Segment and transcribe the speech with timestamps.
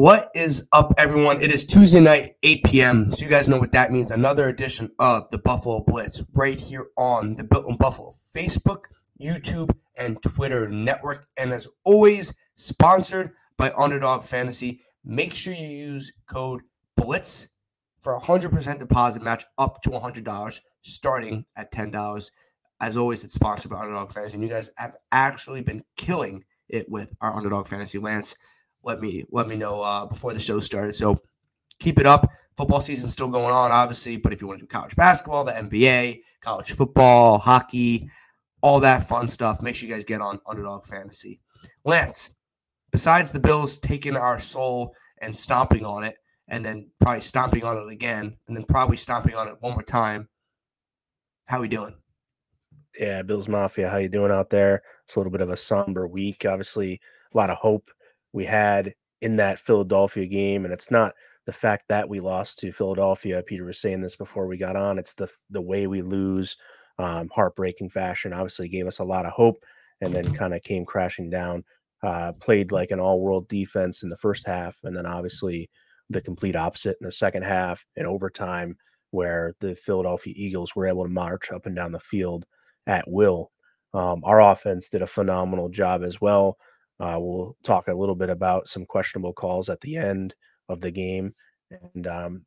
[0.00, 1.42] What is up, everyone?
[1.42, 3.12] It is Tuesday night, 8 p.m.
[3.14, 4.10] So you guys know what that means.
[4.10, 8.84] Another edition of the Buffalo Blitz right here on the Built in Buffalo Facebook,
[9.20, 11.26] YouTube, and Twitter network.
[11.36, 14.80] And as always, sponsored by Underdog Fantasy.
[15.04, 16.62] Make sure you use code
[16.98, 17.48] BLITZ
[18.00, 22.30] for a 100% deposit match up to $100, starting at $10.
[22.80, 24.32] As always, it's sponsored by Underdog Fantasy.
[24.36, 28.34] And you guys have actually been killing it with our Underdog Fantasy Lance
[28.82, 30.94] let me let me know uh, before the show started.
[30.94, 31.20] So
[31.78, 32.30] keep it up.
[32.56, 35.52] Football season's still going on, obviously, but if you want to do college basketball, the
[35.52, 38.10] NBA, college football, hockey,
[38.60, 41.40] all that fun stuff, make sure you guys get on Underdog Fantasy.
[41.84, 42.30] Lance,
[42.90, 46.16] besides the Bills taking our soul and stomping on it,
[46.48, 49.82] and then probably stomping on it again, and then probably stomping on it one more
[49.82, 50.28] time,
[51.46, 51.94] how are we doing?
[52.98, 54.82] Yeah, Bills Mafia, how you doing out there?
[55.04, 56.44] It's a little bit of a somber week.
[56.46, 57.00] Obviously,
[57.32, 57.90] a lot of hope
[58.32, 61.14] we had in that Philadelphia game, and it's not
[61.46, 63.42] the fact that we lost to Philadelphia.
[63.42, 64.98] Peter was saying this before we got on.
[64.98, 66.56] It's the the way we lose,
[66.98, 68.32] um, heartbreaking fashion.
[68.32, 69.64] Obviously, gave us a lot of hope,
[70.00, 71.64] and then kind of came crashing down.
[72.02, 75.68] Uh, played like an all-world defense in the first half, and then obviously
[76.08, 78.74] the complete opposite in the second half in overtime,
[79.10, 82.46] where the Philadelphia Eagles were able to march up and down the field
[82.86, 83.50] at will.
[83.92, 86.56] Um, our offense did a phenomenal job as well.
[87.00, 90.34] Uh, we'll talk a little bit about some questionable calls at the end
[90.68, 91.32] of the game.
[91.70, 92.44] And um,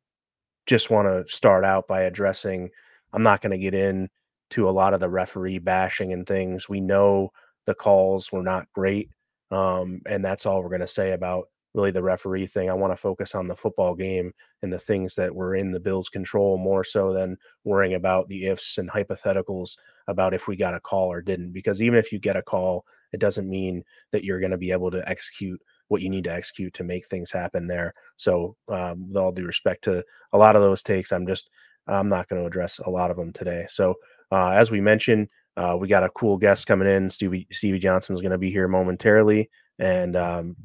[0.66, 2.70] just want to start out by addressing
[3.12, 6.68] I'm not going to get into a lot of the referee bashing and things.
[6.68, 7.30] We know
[7.66, 9.08] the calls were not great.
[9.50, 12.70] Um, and that's all we're going to say about really the referee thing.
[12.70, 15.80] I want to focus on the football game and the things that were in the
[15.80, 19.76] Bills' control more so than worrying about the ifs and hypotheticals
[20.06, 21.52] about if we got a call or didn't.
[21.52, 23.82] Because even if you get a call, it doesn't mean
[24.12, 27.06] that you're going to be able to execute what you need to execute to make
[27.06, 27.92] things happen there.
[28.16, 31.50] So, um, with all due respect to a lot of those takes, I'm just
[31.86, 33.66] I'm not going to address a lot of them today.
[33.68, 33.94] So,
[34.32, 37.10] uh, as we mentioned, uh, we got a cool guest coming in.
[37.10, 40.56] Stevie Stevie Johnson is going to be here momentarily, and um,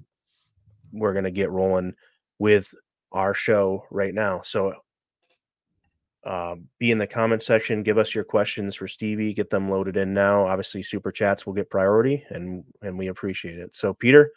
[0.92, 1.94] we're going to get rolling
[2.40, 2.74] with
[3.12, 4.42] our show right now.
[4.44, 4.74] So
[6.24, 7.84] uh, be in the comment section.
[7.84, 9.34] Give us your questions for Stevie.
[9.34, 10.46] Get them loaded in now.
[10.46, 13.74] Obviously, super chats will get priority, and and we appreciate it.
[13.74, 14.30] So, Peter,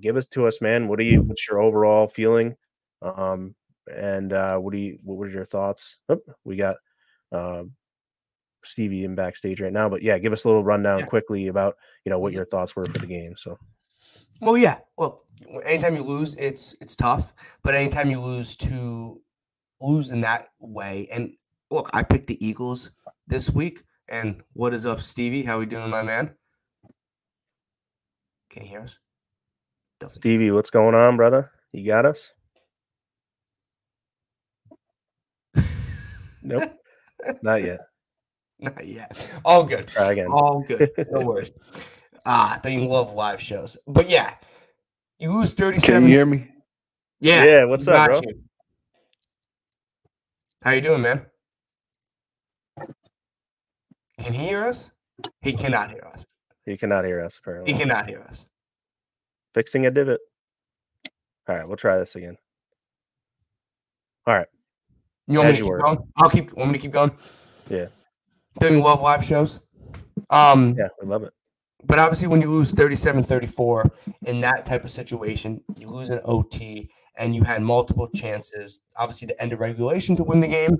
[0.00, 0.86] give us to us, man.
[0.86, 1.22] What do you?
[1.22, 2.56] What's your overall feeling?
[3.02, 3.56] Um,
[3.92, 4.98] and uh, what do you?
[5.02, 5.98] What was your thoughts?
[6.08, 6.76] Oh, we got
[7.32, 7.64] uh,
[8.64, 11.06] Stevie in backstage right now, but yeah, give us a little rundown yeah.
[11.06, 13.34] quickly about you know what your thoughts were for the game.
[13.36, 13.58] So.
[14.40, 14.78] Well, yeah.
[14.96, 15.24] Well,
[15.64, 17.32] anytime you lose, it's it's tough.
[17.62, 19.20] But anytime you lose to
[19.80, 21.32] lose in that way, and
[21.70, 22.90] look, I picked the Eagles
[23.26, 23.82] this week.
[24.08, 25.42] And what is up, Stevie?
[25.42, 26.34] How we doing, my man?
[28.50, 28.98] Can you hear us?
[30.00, 30.20] Definitely.
[30.20, 31.50] Stevie, what's going on, brother?
[31.72, 32.32] You got us?
[36.42, 36.72] nope,
[37.42, 37.80] not yet.
[38.60, 39.32] Not yet.
[39.44, 39.88] All good.
[39.88, 40.28] Try again.
[40.28, 40.90] All good.
[41.10, 41.50] No worries.
[42.30, 43.78] Ah, they love live shows.
[43.86, 44.34] But yeah,
[45.18, 45.80] you lose 37.
[45.80, 46.46] Can you hear me?
[47.20, 47.42] Yeah.
[47.42, 47.64] Yeah.
[47.64, 48.20] What's up, bro?
[48.22, 48.42] You.
[50.62, 51.24] How you doing, man?
[54.20, 54.90] Can he hear us?
[55.40, 56.26] He cannot hear us.
[56.66, 57.72] He cannot hear us, apparently.
[57.72, 58.44] He cannot hear us.
[59.54, 60.20] Fixing a divot.
[61.48, 62.36] All right, we'll try this again.
[64.26, 64.48] All right.
[65.28, 65.78] You want As me to keep were.
[65.78, 65.98] going?
[66.18, 67.12] I'll keep want me to keep going?
[67.70, 67.86] Yeah.
[68.60, 69.60] Doing love live shows.
[70.28, 71.32] Um yeah, we love it.
[71.88, 73.90] But obviously, when you lose 37 34
[74.26, 79.26] in that type of situation, you lose an OT and you had multiple chances, obviously,
[79.26, 80.76] the end of regulation to win the game.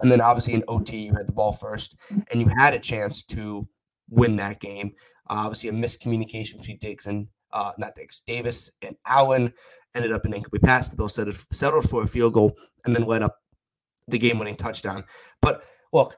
[0.00, 3.22] And then obviously, in OT, you had the ball first and you had a chance
[3.24, 3.68] to
[4.08, 4.92] win that game.
[5.28, 9.52] Uh, obviously, a miscommunication between Diggs and uh, not Diggs, Davis and Allen
[9.94, 10.88] ended up in incomplete pass.
[10.88, 12.56] The Bill settled, settled for a field goal
[12.86, 13.36] and then led up
[14.08, 15.04] the game winning touchdown.
[15.42, 15.62] But
[15.92, 16.16] look,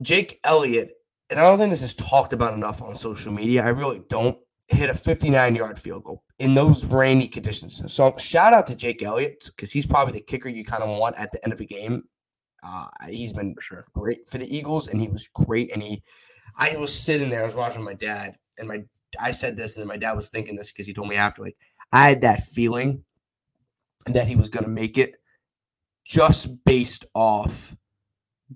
[0.00, 0.92] Jake Elliott
[1.30, 3.64] and I don't think this is talked about enough on social media.
[3.64, 4.38] I really don't
[4.68, 7.82] hit a 59 yard field goal in those rainy conditions.
[7.92, 11.16] So shout out to Jake Elliott because he's probably the kicker you kind of want
[11.16, 12.04] at the end of a game.
[12.62, 15.72] Uh, he's been for sure great for the Eagles, and he was great.
[15.72, 16.02] And he,
[16.56, 18.84] I was sitting there, I was watching my dad, and my
[19.18, 21.42] I said this, and then my dad was thinking this because he told me after,
[21.42, 21.56] like
[21.92, 23.04] I had that feeling
[24.06, 25.14] that he was going to make it,
[26.04, 27.74] just based off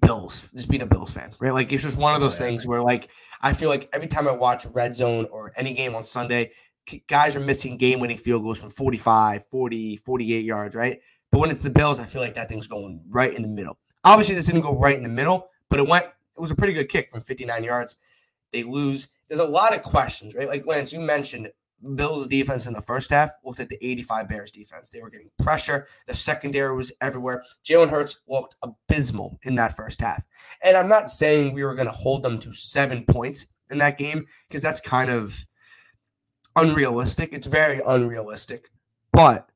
[0.01, 1.53] Bills, just being a Bills fan, right?
[1.53, 3.09] Like it's just one of those things where like
[3.43, 6.53] I feel like every time I watch Red Zone or any game on Sunday,
[7.09, 11.01] guys are missing game-winning field goals from 45, 40, 48 yards, right?
[11.31, 13.79] But when it's the Bills, I feel like that thing's going right in the middle.
[14.05, 16.07] Obviously, this didn't go right in the middle, but it went.
[16.07, 17.97] It was a pretty good kick from 59 yards.
[18.53, 19.09] They lose.
[19.29, 20.49] There's a lot of questions, right?
[20.49, 21.51] Like Lance, you mentioned
[21.95, 24.91] Bills defense in the first half looked like the 85 Bears defense.
[24.91, 25.87] They were getting pressure.
[26.07, 27.43] The secondary was everywhere.
[27.65, 30.25] Jalen Hurts looked abysmal in that first half.
[30.63, 33.99] And I'm not saying we were going to hold them to seven points in that
[33.99, 35.45] game because that's kind of
[36.57, 37.33] unrealistic.
[37.33, 38.71] It's very unrealistic.
[39.13, 39.51] But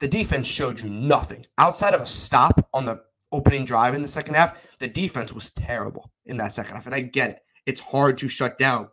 [0.00, 3.02] the defense showed you nothing outside of a stop on the
[3.32, 4.62] opening drive in the second half.
[4.78, 6.86] The defense was terrible in that second half.
[6.86, 7.38] And I get it.
[7.66, 8.88] It's hard to shut down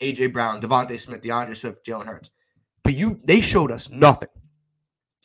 [0.00, 2.30] AJ Brown, DeVonta Smith, D'Andre Swift, Jalen Hurts.
[2.84, 3.98] But you they showed us mm.
[3.98, 4.30] nothing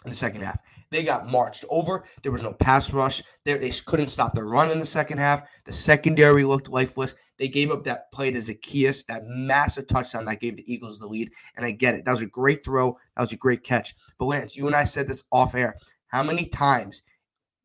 [0.04, 0.60] in the second half.
[0.92, 2.04] They got marched over.
[2.22, 3.24] There was no pass rush.
[3.46, 5.42] They, they couldn't stop the run in the second half.
[5.66, 7.16] The secondary looked lifeless.
[7.40, 11.08] They gave up that play to Zacchaeus, that massive touchdown that gave the Eagles the
[11.08, 11.32] lead.
[11.56, 12.06] And I get it.
[12.06, 12.96] That was a great throw.
[13.16, 13.96] That was a great catch.
[14.20, 15.76] But Lance, you and I said this off air.
[16.10, 17.02] How many times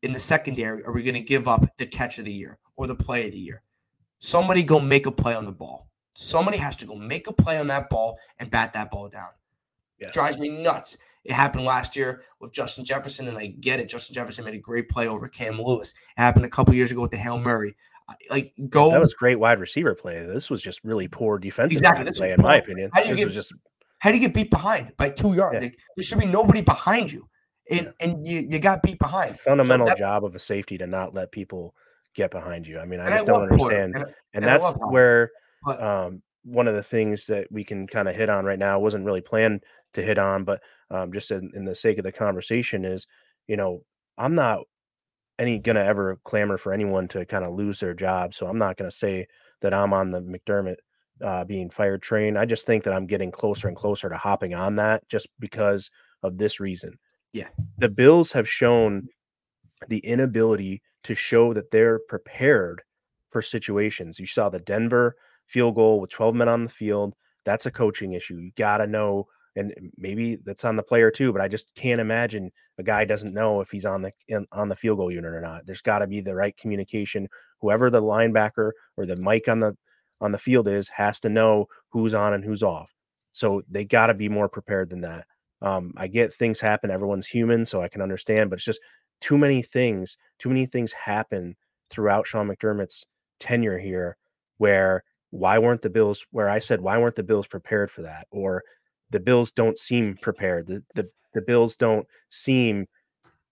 [0.01, 2.87] in the secondary are we going to give up the catch of the year or
[2.87, 3.61] the play of the year?
[4.19, 5.88] Somebody go make a play on the ball.
[6.21, 9.29] Somebody has to go make a play on that ball and bat that ball down.
[10.01, 10.11] Yeah.
[10.11, 10.97] Drives me nuts.
[11.23, 13.87] It happened last year with Justin Jefferson, and I get it.
[13.87, 15.91] Justin Jefferson made a great play over Cam Lewis.
[15.91, 17.73] It happened a couple years ago with the Hail Murray.
[18.29, 18.91] Like go.
[18.91, 20.21] That was great wide receiver play.
[20.25, 22.11] This was just really poor defensive exactly.
[22.11, 22.91] play, in my opinion.
[22.93, 23.53] How do you this get, just
[23.99, 25.53] how do you get beat behind by two yards?
[25.53, 25.61] Yeah.
[25.61, 27.29] Like, there should be nobody behind you,
[27.71, 27.91] and yeah.
[28.01, 29.39] and you, you got beat behind.
[29.39, 31.75] Fundamental so that, job of a safety to not let people
[32.13, 32.77] get behind you.
[32.77, 35.31] I mean, I just I don't understand, and, and, and that's where
[35.63, 38.79] but, um, one of the things that we can kind of hit on right now
[38.79, 39.63] wasn't really planned
[39.93, 43.05] to hit on, but um, just in, in the sake of the conversation is,
[43.47, 43.83] you know,
[44.17, 44.61] I'm not
[45.37, 48.33] any gonna ever clamor for anyone to kind of lose their job.
[48.33, 49.27] So I'm not gonna say
[49.61, 50.77] that I'm on the McDermott
[51.23, 52.37] uh, being fired train.
[52.37, 55.89] I just think that I'm getting closer and closer to hopping on that just because
[56.23, 56.97] of this reason.
[57.33, 57.47] Yeah.
[57.77, 59.07] The Bills have shown
[59.87, 62.81] the inability to show that they're prepared
[63.29, 64.19] for situations.
[64.19, 65.15] You saw the Denver
[65.49, 67.13] field goal with 12 men on the field.
[67.43, 68.37] That's a coaching issue.
[68.37, 71.33] You got to know, and maybe that's on the player too.
[71.33, 74.69] But I just can't imagine a guy doesn't know if he's on the in, on
[74.69, 75.65] the field goal unit or not.
[75.65, 77.27] There's got to be the right communication.
[77.61, 79.75] Whoever the linebacker or the mic on the
[80.21, 82.93] on the field is has to know who's on and who's off.
[83.33, 85.25] So they got to be more prepared than that.
[85.61, 86.91] Um, I get things happen.
[86.91, 88.49] Everyone's human, so I can understand.
[88.49, 88.81] But it's just
[89.21, 90.17] too many things.
[90.37, 91.55] Too many things happen
[91.89, 93.05] throughout Sean McDermott's
[93.39, 94.17] tenure here
[94.57, 98.27] where why weren't the Bills where I said why weren't the Bills prepared for that?
[98.31, 98.63] Or
[99.11, 100.67] the Bills don't seem prepared.
[100.67, 102.87] The the, the Bills don't seem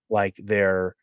[0.10, 0.96] like they're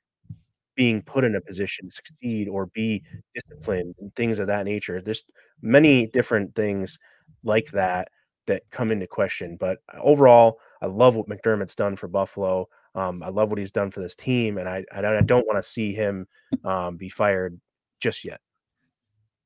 [0.74, 3.02] being put in a position to succeed or be
[3.34, 5.00] disciplined and things of that nature.
[5.00, 5.24] There's
[5.62, 6.98] many different things
[7.44, 8.08] like that
[8.46, 9.56] that come into question.
[9.58, 12.68] But overall, I love what McDermott's done for Buffalo.
[12.96, 15.68] Um, I love what he's done for this team, and I I don't want to
[15.68, 16.26] see him
[16.64, 17.58] um, be fired
[18.00, 18.40] just yet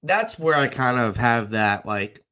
[0.03, 2.25] that's where I kind of have that like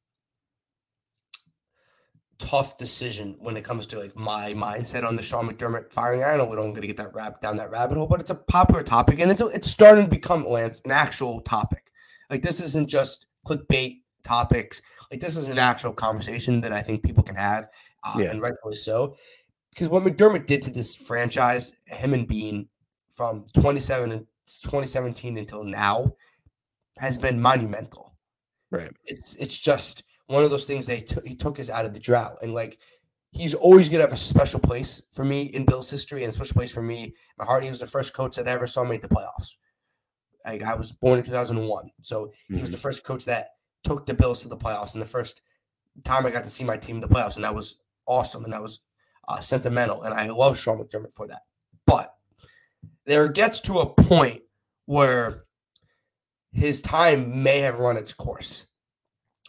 [2.39, 6.23] tough decision when it comes to like my mindset on the Sean McDermott firing.
[6.23, 8.31] I know we don't going to get that rabbit down that rabbit hole, but it's
[8.31, 11.91] a popular topic and it's a, it's starting to become Lance an actual topic.
[12.31, 14.83] Like this isn't just clickbait topics.
[15.11, 17.69] Like this is an actual conversation that I think people can have,
[18.05, 18.31] uh, yeah.
[18.31, 19.17] and rightfully so.
[19.73, 22.69] Because what McDermott did to this franchise, him and Beane,
[23.13, 26.13] from 27 and 2017 until now,
[26.99, 28.15] has been monumental.
[28.71, 28.91] Right.
[29.05, 32.01] It's it's just one of those things they took he took us out of the
[32.01, 32.79] drought and like
[33.31, 36.55] he's always gonna have a special place for me in Bill's history and a special
[36.55, 37.15] place for me.
[37.39, 37.63] My heart.
[37.63, 39.57] He was the first coach that I ever saw make the playoffs.
[40.45, 42.61] Like I was born in 2001, so he mm-hmm.
[42.61, 43.51] was the first coach that
[43.83, 45.43] took the Bills to the playoffs and the first
[46.05, 47.77] time I got to see my team in the playoffs, and that was
[48.07, 48.81] awesome and that was
[49.29, 50.03] uh, sentimental.
[50.03, 51.43] And I love Sean McDermott for that.
[51.87, 52.15] But
[53.07, 54.43] there gets to a point
[54.87, 55.46] where
[56.57, 58.67] his time may have run its course.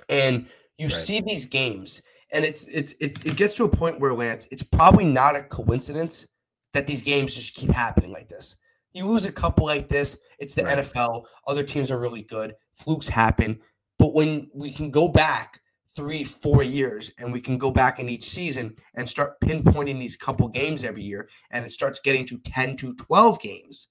[0.10, 0.48] And
[0.78, 0.94] you right.
[0.94, 4.64] see these games, and it's it's it, it gets to a point where Lance, it's
[4.64, 6.28] probably not a coincidence
[6.74, 8.56] that these games just keep happening like this.
[8.94, 10.80] You lose a couple like this, it's the right.
[10.80, 11.24] NFL.
[11.48, 12.54] Other teams are really good.
[12.76, 13.60] Flukes happen.
[13.98, 15.60] But when we can go back
[15.96, 20.16] three, four years and we can go back in each season and start pinpointing these
[20.16, 23.88] couple games every year and it starts getting to 10 to 12 games,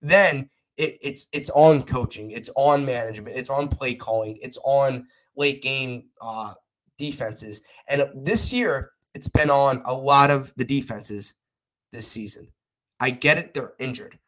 [0.00, 5.06] then it, it's it's on coaching, it's on management, it's on play calling, it's on
[5.36, 6.54] late game uh,
[6.98, 7.62] defenses.
[7.88, 11.34] And this year, it's been on a lot of the defenses
[11.92, 12.48] this season.
[12.98, 14.18] I get it; they're injured,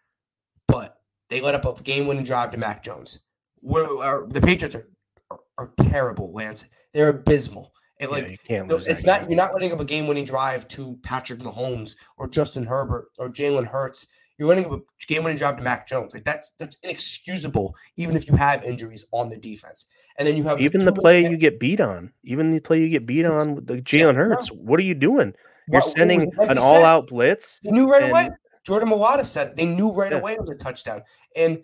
[0.69, 0.99] but
[1.31, 3.21] they let up a game-winning drive to Mac Jones.
[3.61, 4.89] Where the Patriots are,
[5.31, 6.65] are, are terrible, Lance.
[6.93, 7.73] They're abysmal.
[8.01, 11.95] And like yeah, it's not you're not letting up a game-winning drive to Patrick Mahomes
[12.19, 14.09] or Justin Herbert or Jalen Hurts
[14.43, 16.13] You're running a game-winning drive to Mac Jones.
[16.13, 19.87] Like that's that's inexcusable, even if you have injuries on the defense.
[20.19, 22.81] And then you have even the, the play you get beat on, even the play
[22.81, 24.49] you get beat on with the Jalen Hurts.
[24.49, 25.33] What are you doing?
[25.69, 27.61] You're what, sending what an all-out blitz.
[27.63, 28.31] They knew right and, away.
[28.67, 29.57] Jordan Mailata said it.
[29.57, 30.19] They knew right yeah.
[30.19, 31.05] away it was a touchdown.
[31.37, 31.63] And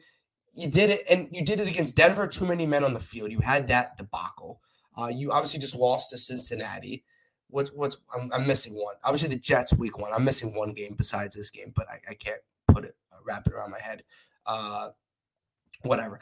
[0.55, 2.29] you did it, and you did it against Denver.
[2.29, 3.33] Too many men on the field.
[3.33, 4.61] You had that debacle.
[4.97, 7.03] Uh, you obviously just lost to Cincinnati.
[7.49, 8.95] What's what's I'm, I'm, missing one.
[9.03, 10.13] Obviously the Jets week one.
[10.13, 12.41] I'm missing one game besides this game, but I, I can't
[13.29, 14.03] wrap it around my head.
[14.47, 14.89] Uh,
[15.83, 16.19] whatever.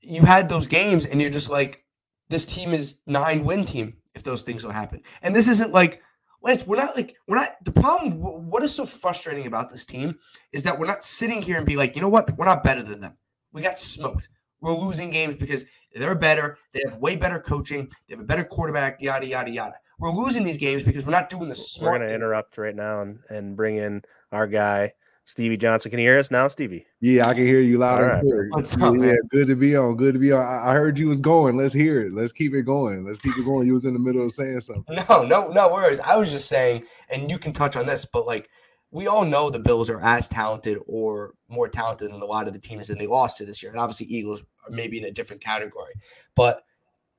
[0.00, 1.84] You had those games, and you're just like,
[2.30, 5.02] this team is nine win team if those things will happen.
[5.22, 6.02] And this isn't like
[6.42, 8.14] Lance, we're not like we're not the problem.
[8.18, 10.18] What is so frustrating about this team
[10.52, 12.82] is that we're not sitting here and be like, you know what, we're not better
[12.82, 13.18] than them.
[13.52, 14.28] We got smoked.
[14.60, 16.56] We're losing games because they're better.
[16.72, 17.90] They have way better coaching.
[18.08, 19.02] They have a better quarterback.
[19.02, 19.74] Yada yada yada.
[19.98, 21.92] We're losing these games because we're not doing the smart.
[21.92, 25.90] We're going to interrupt right now and, and bring in our guy Stevie Johnson.
[25.90, 26.86] Can you hear us now, Stevie?
[27.00, 28.20] Yeah, I can hear you loud All and right.
[28.22, 28.48] clear.
[28.50, 29.18] What's up, yeah, man?
[29.30, 29.96] good to be on.
[29.96, 30.44] Good to be on.
[30.44, 31.56] I heard you was going.
[31.56, 32.12] Let's hear it.
[32.12, 33.04] Let's keep it going.
[33.04, 33.66] Let's keep it going.
[33.66, 34.96] You was in the middle of saying something.
[35.08, 36.00] No, no, no worries.
[36.00, 38.50] I was just saying, and you can touch on this, but like
[38.90, 42.52] we all know the Bills are as talented or more talented than a lot of
[42.52, 43.70] the teams that they lost to this year.
[43.70, 45.92] And obviously, Eagles are maybe in a different category,
[46.34, 46.64] but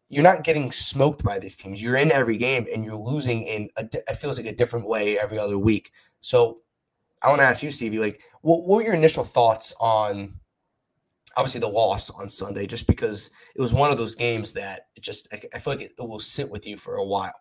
[0.10, 1.82] you're not getting smoked by these teams.
[1.82, 5.18] You're in every game and you're losing in a, it feels like a different way
[5.18, 5.94] every other week.
[6.20, 6.60] So
[7.22, 10.34] I want to ask you, Stevie, like, what, what were your initial thoughts on
[11.38, 12.66] obviously the loss on Sunday?
[12.66, 15.82] Just because it was one of those games that it just I, I feel like
[15.82, 17.34] it, it will sit with you for a while.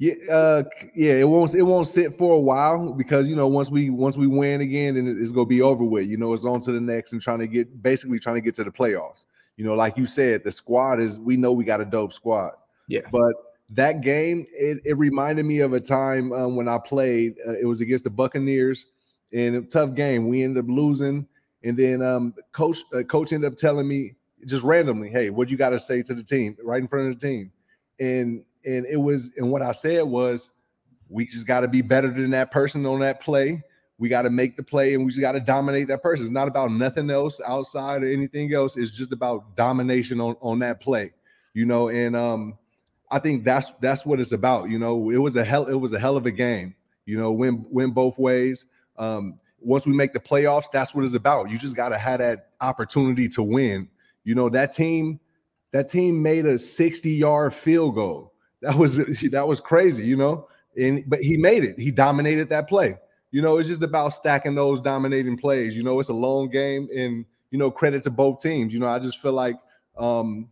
[0.00, 0.62] Yeah, uh,
[0.94, 4.16] yeah, it won't it won't sit for a while because you know once we once
[4.16, 6.06] we win again, then it's gonna be over with.
[6.06, 8.54] You know, it's on to the next and trying to get basically trying to get
[8.56, 9.26] to the playoffs.
[9.56, 12.52] You know, like you said, the squad is we know we got a dope squad.
[12.86, 13.32] Yeah, but
[13.70, 17.34] that game it, it reminded me of a time um, when I played.
[17.44, 18.86] Uh, it was against the Buccaneers
[19.32, 20.28] in a tough game.
[20.28, 21.26] We ended up losing,
[21.64, 24.14] and then um, coach uh, coach ended up telling me
[24.46, 27.18] just randomly, "Hey, what you got to say to the team right in front of
[27.18, 27.52] the team?"
[28.00, 30.50] And and it was and what I said was
[31.08, 33.62] we just got to be better than that person on that play.
[33.98, 36.24] We got to make the play and we just got to dominate that person.
[36.24, 38.76] It's not about nothing else outside or anything else.
[38.76, 41.12] It's just about domination on on that play,
[41.54, 41.88] you know.
[41.88, 42.58] And um,
[43.10, 44.68] I think that's that's what it's about.
[44.68, 46.74] You know, it was a hell it was a hell of a game.
[47.06, 48.66] You know, win win both ways.
[48.98, 51.50] Um, once we make the playoffs, that's what it's about.
[51.50, 53.88] You just got to have that opportunity to win.
[54.24, 55.20] You know, that team
[55.72, 58.96] that team made a 60 yard field goal that was
[59.30, 60.48] that was crazy, you know.
[60.76, 61.78] And but he made it.
[61.78, 62.96] He dominated that play.
[63.30, 65.76] You know, it's just about stacking those dominating plays.
[65.76, 68.72] You know, it's a long game, and you know, credit to both teams.
[68.72, 69.56] You know, I just feel like
[69.98, 70.48] um,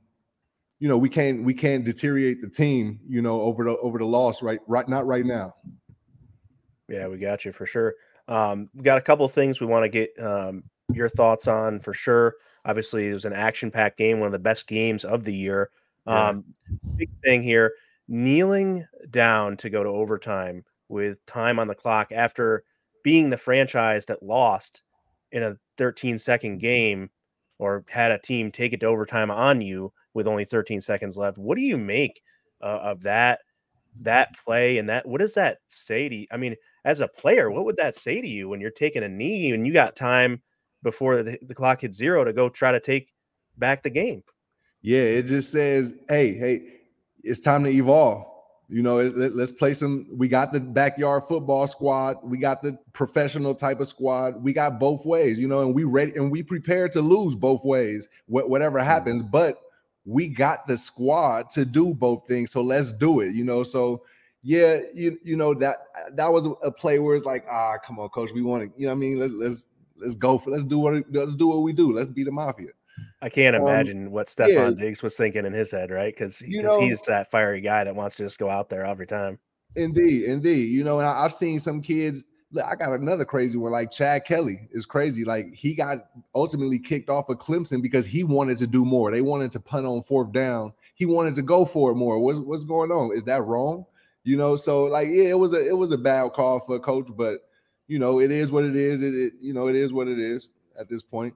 [0.78, 4.04] you know, we can't we can't deteriorate the team, you know, over the over the
[4.04, 5.54] loss right right not right now.
[6.88, 7.94] Yeah, we got you for sure.
[8.28, 11.80] Um, we got a couple of things we want to get um, your thoughts on
[11.80, 12.34] for sure.
[12.64, 15.70] Obviously, it was an action-packed game, one of the best games of the year.
[16.06, 16.44] Um,
[16.96, 17.72] big thing here
[18.08, 22.64] kneeling down to go to overtime with time on the clock after
[23.02, 24.82] being the franchise that lost
[25.32, 27.10] in a 13 second game
[27.58, 31.38] or had a team take it to overtime on you with only 13 seconds left.
[31.38, 32.22] What do you make
[32.62, 33.40] uh, of that
[34.02, 36.26] that play and that what does that say to you?
[36.30, 36.54] I mean,
[36.86, 39.66] as a player, what would that say to you when you're taking a knee and
[39.66, 40.40] you got time
[40.84, 43.12] before the, the clock hits zero to go try to take
[43.58, 44.22] back the game?
[44.82, 46.62] Yeah, it just says, "Hey, hey,
[47.24, 48.24] it's time to evolve.
[48.68, 50.06] You know, let, us play some.
[50.12, 52.18] We got the backyard football squad.
[52.22, 54.42] We got the professional type of squad.
[54.42, 57.64] We got both ways, you know, and we ready and we prepared to lose both
[57.64, 58.88] ways, wh- whatever mm-hmm.
[58.88, 59.22] happens.
[59.24, 59.60] But
[60.04, 62.52] we got the squad to do both things.
[62.52, 63.64] So let's do it, you know.
[63.64, 64.02] So
[64.46, 65.76] yeah, you you know that
[66.12, 68.86] that was a play where it's like, ah, come on, coach, we want to, you
[68.86, 69.64] know, I mean, let's let's
[69.96, 71.92] let's go for let's do what let's do what we do.
[71.92, 72.68] Let's beat the mafia.
[73.20, 76.14] I can't um, imagine um, what Stefon yeah, Diggs was thinking in his head, right?
[76.14, 79.40] Because because he's that fiery guy that wants to just go out there every time.
[79.74, 80.68] Indeed, indeed.
[80.70, 82.24] You know, and I, have seen some kids.
[82.64, 85.24] I got another crazy one, like Chad Kelly is crazy.
[85.24, 89.10] Like he got ultimately kicked off of Clemson because he wanted to do more.
[89.10, 90.72] They wanted to punt on fourth down.
[90.94, 92.20] He wanted to go for it more.
[92.20, 93.16] What's what's going on?
[93.16, 93.86] Is that wrong?
[94.26, 96.80] You know, so like yeah, it was a it was a bad call for a
[96.80, 97.42] coach, but
[97.86, 99.00] you know, it is what it is.
[99.00, 101.32] It, it you know, it is what it is at this point.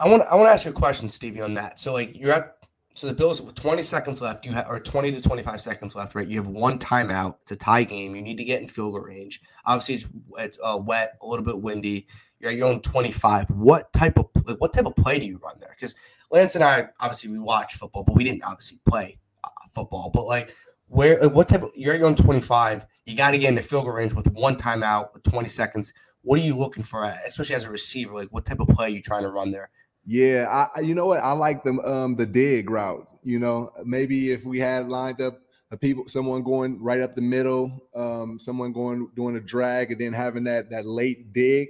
[0.00, 1.78] I want I want to ask you a question, Stevie, on that.
[1.78, 2.56] So like you're at
[2.96, 6.16] so the Bills with 20 seconds left, you have or 20 to 25 seconds left,
[6.16, 6.26] right?
[6.26, 7.36] You have one timeout.
[7.42, 8.16] It's a tie game.
[8.16, 9.40] You need to get in field goal range.
[9.64, 12.08] Obviously, it's it's uh, wet, a little bit windy.
[12.40, 13.50] You're at your own 25.
[13.50, 15.76] What type of like, what type of play do you run there?
[15.78, 15.94] Because
[16.32, 20.10] Lance and I obviously we watch football, but we didn't obviously play uh, football.
[20.12, 20.52] But like,
[20.88, 22.86] where what type of you're own 25?
[23.04, 25.92] You got to get in the field goal range with one timeout with 20 seconds.
[26.22, 28.14] What are you looking for, especially as a receiver?
[28.14, 29.70] Like, what type of play are you trying to run there?
[30.04, 33.10] Yeah, I you know what I like the um the dig route.
[33.24, 35.40] You know, maybe if we had lined up
[35.72, 40.00] a people, someone going right up the middle, um, someone going doing a drag, and
[40.00, 41.68] then having that that late dig,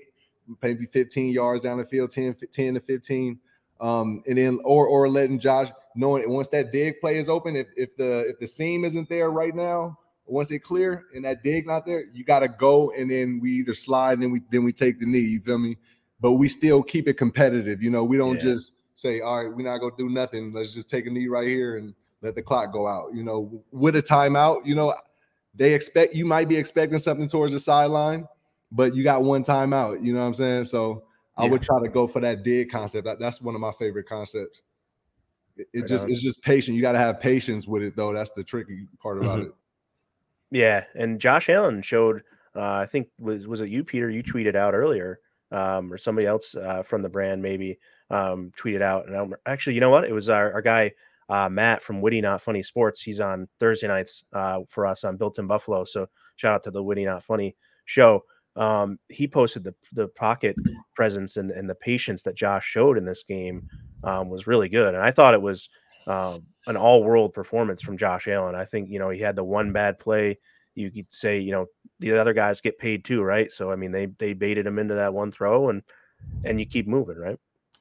[0.62, 3.40] maybe 15 yards down the field, 10, 10 to 15,
[3.80, 7.66] um, and then or or letting Josh knowing once that dig play is open, if
[7.76, 11.66] if the if the seam isn't there right now, once it clear and that dig
[11.66, 14.64] not there, you got to go and then we either slide and then we then
[14.64, 15.18] we take the knee.
[15.18, 15.76] You feel me?
[16.20, 17.82] But we still keep it competitive.
[17.82, 18.42] You know, we don't yeah.
[18.42, 20.52] just say, all right, we're not gonna do nothing.
[20.52, 23.14] Let's just take a knee right here and let the clock go out.
[23.14, 24.94] You know, with a timeout, you know,
[25.54, 28.26] they expect you might be expecting something towards the sideline,
[28.72, 30.02] but you got one timeout.
[30.02, 30.64] You know what I'm saying?
[30.66, 31.04] So
[31.36, 31.50] I yeah.
[31.50, 33.04] would try to go for that dig concept.
[33.04, 34.62] That, that's one of my favorite concepts.
[35.56, 36.10] It, it right just on.
[36.10, 36.76] it's just patient.
[36.76, 38.12] You got to have patience with it, though.
[38.12, 39.48] That's the tricky part about mm-hmm.
[39.48, 39.54] it.
[40.50, 42.22] Yeah, and Josh Allen showed.
[42.54, 44.08] Uh, I think was was it you, Peter?
[44.08, 45.20] You tweeted out earlier,
[45.50, 47.78] um, or somebody else uh, from the brand maybe
[48.10, 49.06] um, tweeted out.
[49.06, 50.04] And I'm, actually, you know what?
[50.04, 50.92] It was our, our guy
[51.28, 53.02] uh, Matt from Witty Not Funny Sports.
[53.02, 55.84] He's on Thursday nights uh, for us on Built in Buffalo.
[55.84, 58.24] So shout out to the Witty Not Funny show.
[58.54, 60.56] Um, he posted the the pocket
[60.94, 63.68] presence and, and the patience that Josh showed in this game
[64.06, 65.68] um, was really good, and I thought it was
[66.06, 68.54] um, an all world performance from Josh Allen.
[68.54, 70.38] I think you know he had the one bad play.
[70.74, 71.66] You could say you know
[71.98, 73.50] the other guys get paid too, right?
[73.50, 75.82] So I mean they they baited him into that one throw and
[76.44, 77.38] and you keep moving, right?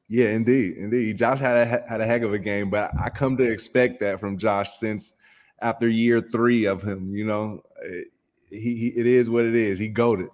[0.07, 1.17] Yeah, indeed, indeed.
[1.17, 4.19] Josh had a, had a heck of a game, but I come to expect that
[4.19, 5.15] from Josh since
[5.61, 7.11] after year three of him.
[7.13, 8.01] You know, eh,
[8.49, 9.79] he, he it is what it is.
[9.79, 10.29] He goaded.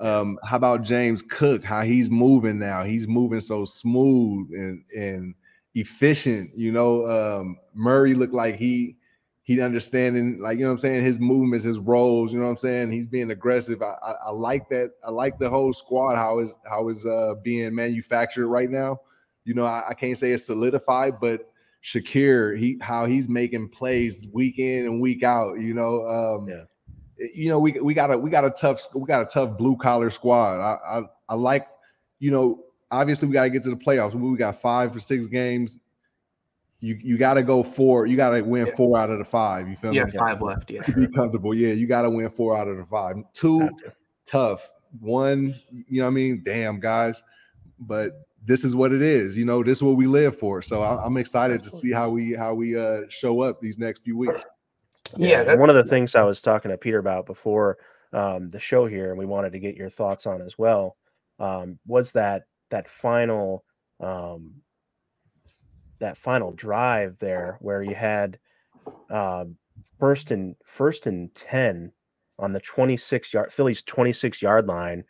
[0.00, 1.64] Um, how about James Cook?
[1.64, 2.84] How he's moving now?
[2.84, 5.34] He's moving so smooth and and
[5.74, 6.50] efficient.
[6.54, 8.96] You know, um, Murray looked like he
[9.42, 12.32] he understanding like you know I'm saying his movements, his roles.
[12.32, 12.92] You know I'm saying?
[12.92, 13.80] He's being aggressive.
[13.82, 14.92] I, I, I like that.
[15.06, 19.00] I like the whole squad how is how is uh being manufactured right now.
[19.44, 21.50] You know, I, I can't say it's solidified, but
[21.82, 25.58] Shakir, he how he's making plays week in and week out.
[25.58, 26.64] You know, um, yeah.
[27.34, 29.76] You know, we we got a we got a tough we got a tough blue
[29.76, 30.60] collar squad.
[30.60, 31.66] I, I I like,
[32.20, 34.14] you know, obviously we got to get to the playoffs.
[34.14, 35.78] We got five or six games
[36.80, 38.06] you you got to go four.
[38.06, 38.76] You got to win yeah.
[38.76, 39.68] four out of the five.
[39.68, 40.12] You feel yeah, me?
[40.14, 40.70] Yeah, five left.
[40.70, 41.54] Yeah, be comfortable.
[41.54, 43.16] Yeah, you got to win four out of the five.
[43.32, 43.68] Two,
[44.26, 44.68] tough.
[45.00, 47.22] One, you know, what I mean, damn guys,
[47.78, 49.36] but this is what it is.
[49.36, 50.62] You know, this is what we live for.
[50.62, 54.16] So I'm excited to see how we how we uh show up these next few
[54.16, 54.44] weeks.
[55.16, 57.78] Yeah, yeah one of the things I was talking to Peter about before
[58.12, 60.96] um, the show here, and we wanted to get your thoughts on as well,
[61.38, 63.64] um, was that that final
[64.00, 64.54] um,
[65.98, 68.38] that final drive there where you had
[69.10, 69.56] um,
[69.98, 71.92] first and first and 10
[72.38, 75.04] on the 26 yard Philly's 26 yard line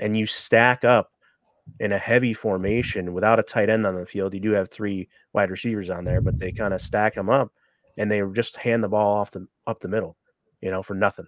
[0.00, 1.10] and you stack up
[1.80, 4.32] in a heavy formation without a tight end on the field.
[4.32, 7.52] You do have three wide receivers on there but they kind of stack them up
[7.98, 10.16] and they just hand the ball off the up the middle
[10.62, 11.26] you know for nothing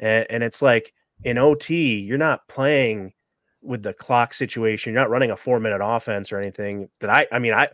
[0.00, 0.92] and, and it's like
[1.24, 3.12] in ot you're not playing
[3.60, 7.26] with the clock situation you're not running a four minute offense or anything that i
[7.32, 7.68] i mean i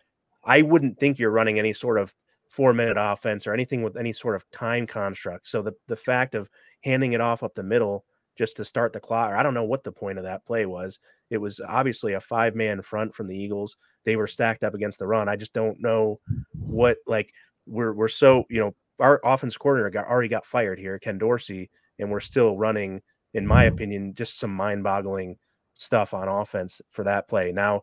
[0.44, 2.14] I wouldn't think you're running any sort of
[2.48, 5.46] four minute offense or anything with any sort of time construct.
[5.46, 6.48] So the the fact of
[6.82, 8.04] handing it off up the middle
[8.36, 10.98] just to start the clock, I don't know what the point of that play was.
[11.30, 13.76] It was obviously a five man front from the Eagles.
[14.04, 15.28] They were stacked up against the run.
[15.28, 16.20] I just don't know
[16.52, 17.32] what like
[17.66, 21.70] we're we're so you know our offense coordinator got already got fired here, Ken Dorsey,
[21.98, 23.02] and we're still running,
[23.34, 25.36] in my opinion, just some mind boggling
[25.74, 27.50] stuff on offense for that play.
[27.52, 27.82] Now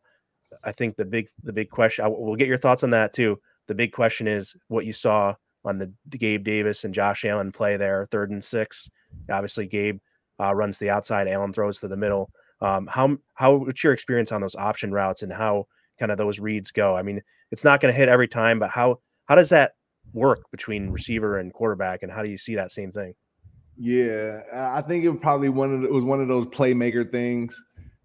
[0.63, 2.05] I think the big the big question.
[2.05, 3.39] I, we'll get your thoughts on that too.
[3.67, 7.51] The big question is what you saw on the, the Gabe Davis and Josh Allen
[7.51, 8.89] play there, third and six.
[9.29, 9.99] Obviously, Gabe
[10.39, 12.31] uh, runs the outside, Allen throws to the middle.
[12.61, 15.67] Um, how how what's your experience on those option routes and how
[15.99, 16.95] kind of those reads go?
[16.95, 18.99] I mean, it's not going to hit every time, but how
[19.31, 19.75] how does that
[20.13, 23.13] work between receiver and quarterback, and how do you see that same thing?
[23.77, 27.63] Yeah, I think it probably one of the, it was one of those playmaker things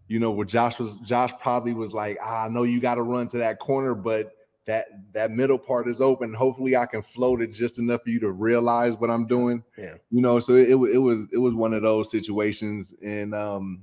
[0.09, 3.03] you know, where Josh was Josh probably was like, ah, I know you got to
[3.03, 4.33] run to that corner, but
[4.67, 6.33] that that middle part is open.
[6.33, 9.65] Hopefully, I can float it just enough for you to realize what I'm doing.
[9.77, 13.83] Yeah, you know, so it, it was it was one of those situations, and um,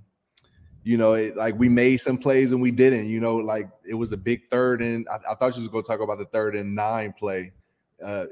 [0.83, 3.07] you know, it, like we made some plays and we didn't.
[3.07, 5.83] You know, like it was a big third, and I, I thought you was going
[5.83, 7.53] to talk about the third and nine play.
[8.03, 8.25] Uh,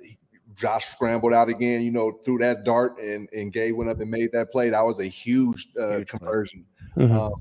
[0.56, 4.12] Josh scrambled out again, you know, threw that dart, and and Gabe went up and
[4.12, 4.70] made that play.
[4.70, 6.66] That was a huge, uh, huge conversion.
[6.98, 7.18] Mm-hmm.
[7.18, 7.34] Um,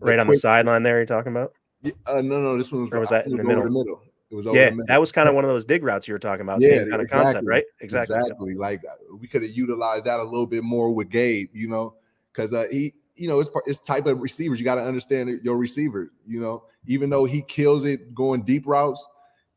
[0.00, 1.52] right on the sideline there you're talking about?
[1.82, 3.62] Yeah, uh, no, no, this one was, or was that in the middle?
[3.62, 4.02] the middle?
[4.28, 6.42] It was yeah, that was kind of one of those dig routes you were talking
[6.42, 6.60] about.
[6.60, 7.64] Yeah, same kind of concept, right?
[7.80, 8.16] Exactly.
[8.16, 8.54] Exactly.
[8.54, 11.94] Like uh, we could have utilized that a little bit more with Gabe, you know,
[12.32, 14.58] because uh, he you know, it's it's type of receivers.
[14.58, 16.12] You got to understand your receiver.
[16.26, 19.06] You know, even though he kills it going deep routes,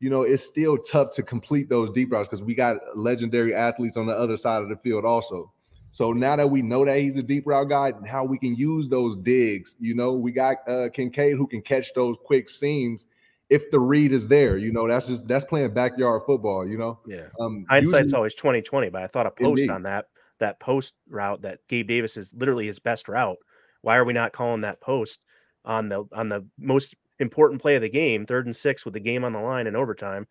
[0.00, 3.96] you know, it's still tough to complete those deep routes because we got legendary athletes
[3.96, 5.52] on the other side of the field also.
[5.92, 8.54] So now that we know that he's a deep route guy, and how we can
[8.54, 13.06] use those digs, you know, we got uh, Kincaid who can catch those quick seams
[13.50, 14.56] if the read is there.
[14.56, 16.66] You know, that's just that's playing backyard football.
[16.66, 17.26] You know, yeah.
[17.40, 19.70] Um, Hindsight's usually, always twenty twenty, but I thought a post indeed.
[19.70, 20.06] on that
[20.38, 23.38] that post route that Gabe Davis is literally his best route.
[23.82, 25.20] Why are we not calling that post
[25.64, 29.00] on the on the most important play of the game, third and six with the
[29.00, 30.26] game on the line in overtime?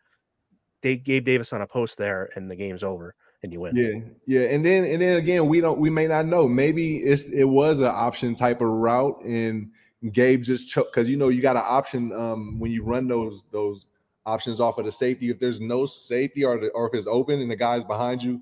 [0.82, 3.76] They gave Davis on a post there, and the game's over and you win.
[3.76, 6.48] Yeah, yeah, and then and then again, we don't we may not know.
[6.48, 9.72] Maybe it's it was an option type of route, and
[10.12, 13.46] Gabe just choked because you know you got an option um, when you run those
[13.52, 13.86] those
[14.26, 15.30] options off of the safety.
[15.30, 18.42] If there's no safety or the, or if it's open and the guy's behind you,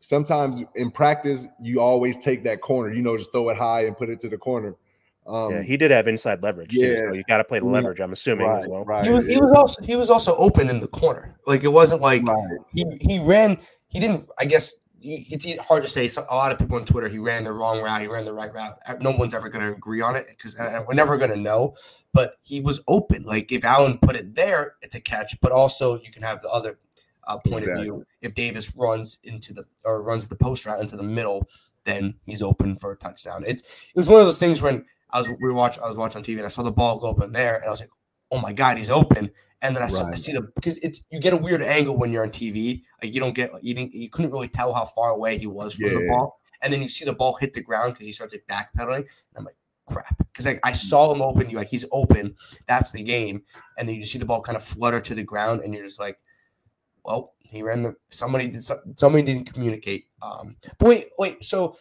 [0.00, 2.92] sometimes in practice you always take that corner.
[2.92, 4.74] You know, just throw it high and put it to the corner.
[5.26, 6.74] Um, yeah, he did have inside leverage.
[6.74, 8.00] Yeah, too, so you got to play the leverage.
[8.00, 8.84] I'm assuming right, as well.
[8.84, 9.04] Right.
[9.04, 11.38] He was, he was also he was also open in the corner.
[11.46, 12.58] Like it wasn't like right.
[12.72, 13.58] he he ran
[13.88, 14.30] he didn't.
[14.38, 16.08] I guess it's hard to say.
[16.08, 18.32] So a lot of people on Twitter, he ran the wrong route, he ran the
[18.32, 18.78] right route.
[18.86, 21.30] Uh, no one's ever going to agree on it because uh, uh, we're never going
[21.30, 21.74] to know.
[22.12, 23.22] But he was open.
[23.22, 25.38] Like if Allen put it there, it's a catch.
[25.40, 26.78] But also you can have the other
[27.28, 27.88] uh, point exactly.
[27.88, 28.06] of view.
[28.22, 31.48] If Davis runs into the or runs the post route into the middle,
[31.84, 33.44] then he's open for a touchdown.
[33.46, 36.22] It it was one of those things when I was we watch I was watching
[36.22, 37.90] TV and I saw the ball go up in there and I was like,
[38.30, 39.30] oh my god, he's open.
[39.60, 42.12] And then I, saw, I see the because it's you get a weird angle when
[42.12, 42.82] you're on TV.
[43.02, 45.74] Like you don't get you didn't you couldn't really tell how far away he was
[45.74, 45.98] from yeah.
[45.98, 46.40] the ball.
[46.62, 48.98] And then you see the ball hit the ground because he starts like backpedaling.
[48.98, 50.16] And I'm like, crap.
[50.18, 52.36] Because like I saw him open, you like he's open.
[52.66, 53.42] That's the game.
[53.76, 56.00] And then you see the ball kind of flutter to the ground, and you're just
[56.00, 56.18] like,
[57.08, 60.06] well, he ran the somebody did somebody didn't communicate.
[60.22, 61.44] Um, but wait, wait.
[61.44, 61.76] So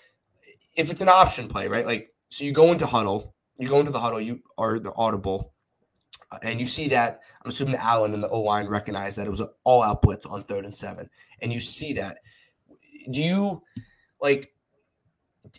[0.76, 1.86] if it's an option play, right?
[1.86, 5.54] Like so you go into huddle, you go into the huddle, you are the audible
[6.42, 9.40] and you see that, I'm assuming Allen and the O line recognize that it was
[9.40, 11.10] an all out blitz on third and seven.
[11.42, 12.20] And you see that.
[13.12, 13.64] Do you
[14.22, 14.54] like,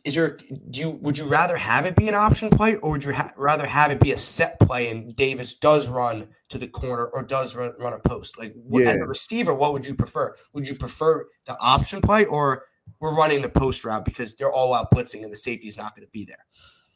[0.04, 0.38] is your,
[0.70, 3.32] do you, would you rather have it be an option play or would you ha-
[3.36, 7.22] rather have it be a set play and Davis does run to the corner or
[7.22, 8.38] does run, run a post?
[8.38, 8.90] Like, what, yeah.
[8.90, 10.34] as a receiver, what would you prefer?
[10.52, 12.64] Would you prefer the option play or
[13.00, 16.06] we're running the post route because they're all out blitzing and the safety's not going
[16.06, 16.44] to be there?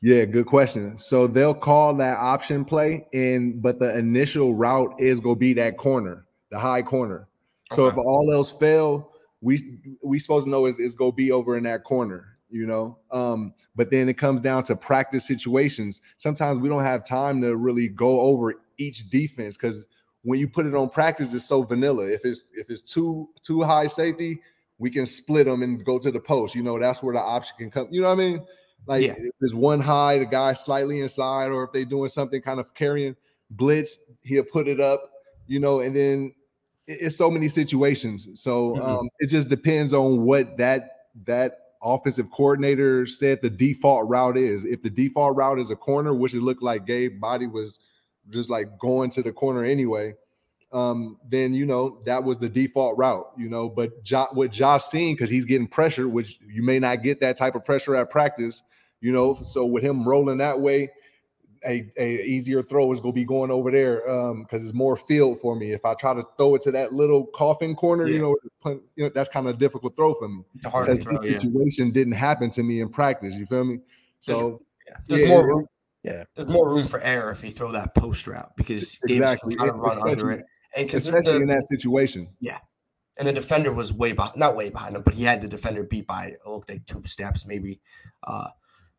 [0.02, 0.98] Yeah, good question.
[0.98, 5.76] So they'll call that option play, and but the initial route is gonna be that
[5.76, 7.28] corner, the high corner.
[7.72, 11.56] So if all else fail, we we supposed to know is, is gonna be over
[11.56, 12.98] in that corner, you know.
[13.10, 16.00] Um, but then it comes down to practice situations.
[16.16, 19.86] Sometimes we don't have time to really go over each defense because
[20.22, 22.06] when you put it on practice, it's so vanilla.
[22.06, 24.40] If it's if it's too too high safety,
[24.78, 26.54] we can split them and go to the post.
[26.54, 27.88] You know, that's where the option can come.
[27.90, 28.46] You know what I mean?
[28.86, 29.14] Like yeah.
[29.16, 32.74] if there's one high, the guy slightly inside, or if they're doing something kind of
[32.74, 33.16] carrying
[33.50, 35.02] blitz, he'll put it up,
[35.46, 36.34] you know, and then
[36.86, 38.28] it's so many situations.
[38.40, 38.82] So mm-hmm.
[38.82, 44.64] um, it just depends on what that that offensive coordinator said the default route is.
[44.64, 47.80] If the default route is a corner, which it looked like Gabe body was
[48.30, 50.14] just like going to the corner anyway,
[50.72, 53.68] um, then you know that was the default route, you know.
[53.68, 57.36] But jo- what Josh seen because he's getting pressure, which you may not get that
[57.36, 58.62] type of pressure at practice
[59.02, 59.38] you know.
[59.44, 60.90] So with him rolling that way,
[61.66, 65.40] a, a easier throw is gonna be going over there um because it's more field
[65.40, 65.72] for me.
[65.72, 68.14] If I try to throw it to that little coffin corner, yeah.
[68.14, 70.42] you know, you know, that's kind of a difficult throw for me.
[70.62, 71.92] The hard throw, situation yeah.
[71.92, 73.34] didn't happen to me in practice.
[73.34, 73.78] You feel me?
[74.20, 74.96] So there's, yeah.
[75.06, 75.66] there's more room.
[76.02, 79.54] Yeah, there's more room for error if you throw that post route because exactly.
[79.54, 80.44] Davis can run under it,
[80.76, 82.28] and especially the, in that situation.
[82.40, 82.58] Yeah,
[83.18, 85.84] and the defender was way behind, not way behind him, but he had the defender
[85.84, 87.80] beat by it looked like two steps maybe.
[88.24, 88.48] Uh,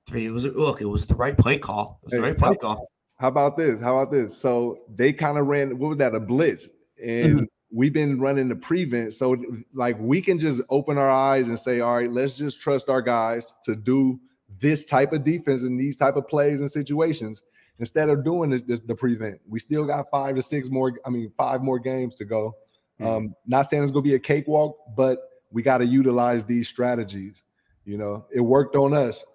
[0.08, 0.26] three.
[0.26, 2.00] It was look, it was the right play call.
[2.04, 2.90] It was the right play call.
[3.18, 3.80] How about this?
[3.80, 4.38] How about this?
[4.38, 6.16] So they kind of ran what was that?
[6.16, 6.70] A blitz.
[7.04, 7.44] And mm-hmm.
[7.72, 9.14] we've been running the prevent.
[9.14, 9.38] So
[9.74, 13.02] like we can just open our eyes and say, all right, let's just trust our
[13.02, 14.20] guys to do
[14.60, 17.44] this type of defense and these type of plays and situations
[17.80, 19.40] instead of doing this, this the prevent.
[19.48, 22.56] We still got five to six more, I mean, five more games to go.
[23.00, 23.08] Mm-hmm.
[23.08, 25.20] Um, not saying it's gonna be a cakewalk, but
[25.52, 27.44] we got to utilize these strategies.
[27.86, 29.26] You know, it worked on us.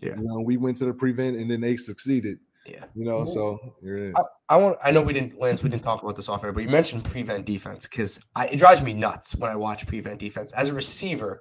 [0.00, 0.16] Yeah.
[0.16, 2.38] You know, we went to the prevent and then they succeeded.
[2.66, 2.84] Yeah.
[2.94, 3.32] You know, mm-hmm.
[3.32, 4.14] so here it is.
[4.16, 6.52] I, I, want I know we didn't Lance, we didn't talk about this off air,
[6.52, 10.52] but you mentioned prevent defense because it drives me nuts when I watch prevent defense.
[10.52, 11.40] As a receiver,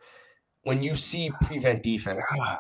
[0.63, 2.25] when you see prevent defense.
[2.35, 2.59] Gosh.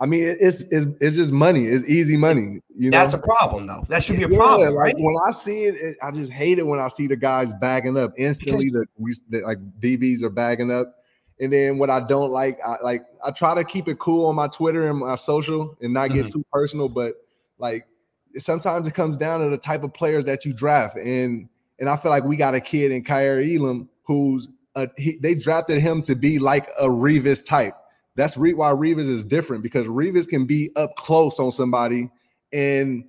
[0.00, 1.64] I mean, it's, it's it's just money.
[1.64, 2.58] It's easy money.
[2.68, 3.84] You know, that's a problem though.
[3.88, 4.94] That should be a yeah, problem, right?
[4.98, 7.96] When I see it, it, I just hate it when I see the guys bagging
[7.96, 8.70] up instantly.
[8.72, 10.92] Because, the, the like DBs are bagging up,
[11.42, 14.36] And then what I don't like, I like I try to keep it cool on
[14.36, 16.38] my Twitter and my social and not get mm-hmm.
[16.38, 17.16] too personal, but
[17.58, 17.84] like
[18.38, 20.96] sometimes it comes down to the type of players that you draft.
[20.96, 21.48] And
[21.80, 25.34] and I feel like we got a kid in Kaiir Elam who's a, he, they
[25.34, 27.74] drafted him to be like a Revis type.
[28.14, 32.08] That's re- why Revis is different because Revis can be up close on somebody
[32.52, 33.04] and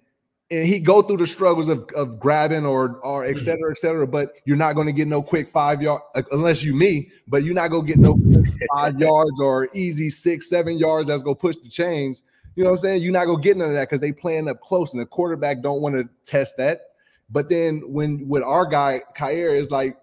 [0.54, 3.38] and he go through the struggles of, of grabbing or or et mm-hmm.
[3.38, 4.08] cetera, et cetera.
[4.08, 7.10] But you're not going to get no quick five yard uh, unless you me.
[7.28, 8.18] But you're not going to get no
[8.74, 12.22] five yards or easy six, seven yards that's going to push the chains.
[12.56, 13.02] You know what I'm saying?
[13.02, 15.06] You're not going to get none of that because they playing up close, and the
[15.06, 16.82] quarterback don't want to test that.
[17.30, 19.98] But then when with our guy Kaiir is like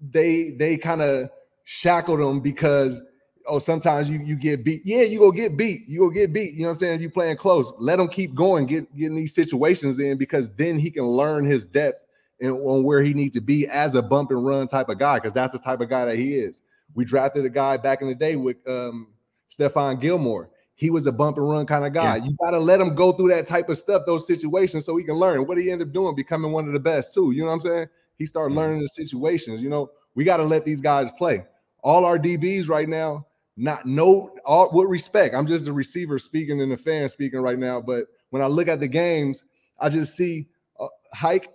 [0.00, 1.30] they they kind of
[1.64, 3.02] shackled him because
[3.48, 4.82] oh, sometimes you you get beat.
[4.84, 5.88] Yeah, you go get beat.
[5.88, 6.54] You go get beat.
[6.54, 7.00] You know what I'm saying?
[7.00, 7.72] You playing close.
[7.78, 11.64] Let him keep going, get getting these situations in because then he can learn his
[11.64, 12.06] depth
[12.40, 15.16] and on where he need to be as a bump and run type of guy
[15.16, 16.62] because that's the type of guy that he is.
[16.94, 19.08] We drafted a guy back in the day with um
[19.50, 20.50] Stephon Gilmore.
[20.74, 22.16] He was a bump and run kind of guy.
[22.16, 22.24] Yeah.
[22.24, 25.04] You got to let him go through that type of stuff, those situations, so he
[25.04, 25.46] can learn.
[25.46, 27.30] What he end up doing, becoming one of the best too.
[27.30, 27.86] You know what I'm saying?
[28.18, 29.62] He started learning the situations.
[29.62, 31.46] You know, we got to let these guys play.
[31.82, 33.26] All our DBs right now,
[33.56, 35.34] not no all with respect.
[35.34, 37.80] I'm just the receiver speaking and the fan speaking right now.
[37.80, 39.44] But when I look at the games,
[39.80, 41.48] I just see uh, hike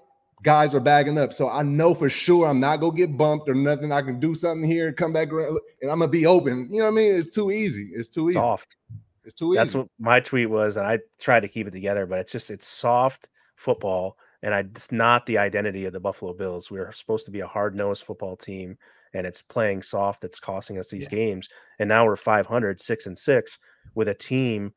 [0.43, 1.33] guys are bagging up.
[1.33, 3.91] So I know for sure I'm not gonna get bumped or nothing.
[3.91, 6.67] I can do something here come back around and I'm gonna be open.
[6.71, 7.13] You know what I mean?
[7.13, 7.91] It's too easy.
[7.93, 8.39] It's too easy.
[8.39, 8.77] Soft.
[9.23, 9.57] It's too easy.
[9.57, 12.49] That's what my tweet was, and I tried to keep it together, but it's just
[12.49, 16.71] it's soft football, and I, it's not the identity of the Buffalo Bills.
[16.71, 18.77] We're supposed to be a hard nosed football team
[19.13, 21.09] and it's playing soft that's costing us these yeah.
[21.09, 21.49] games.
[21.79, 23.57] And now we're 500, six and six
[23.95, 24.73] with a team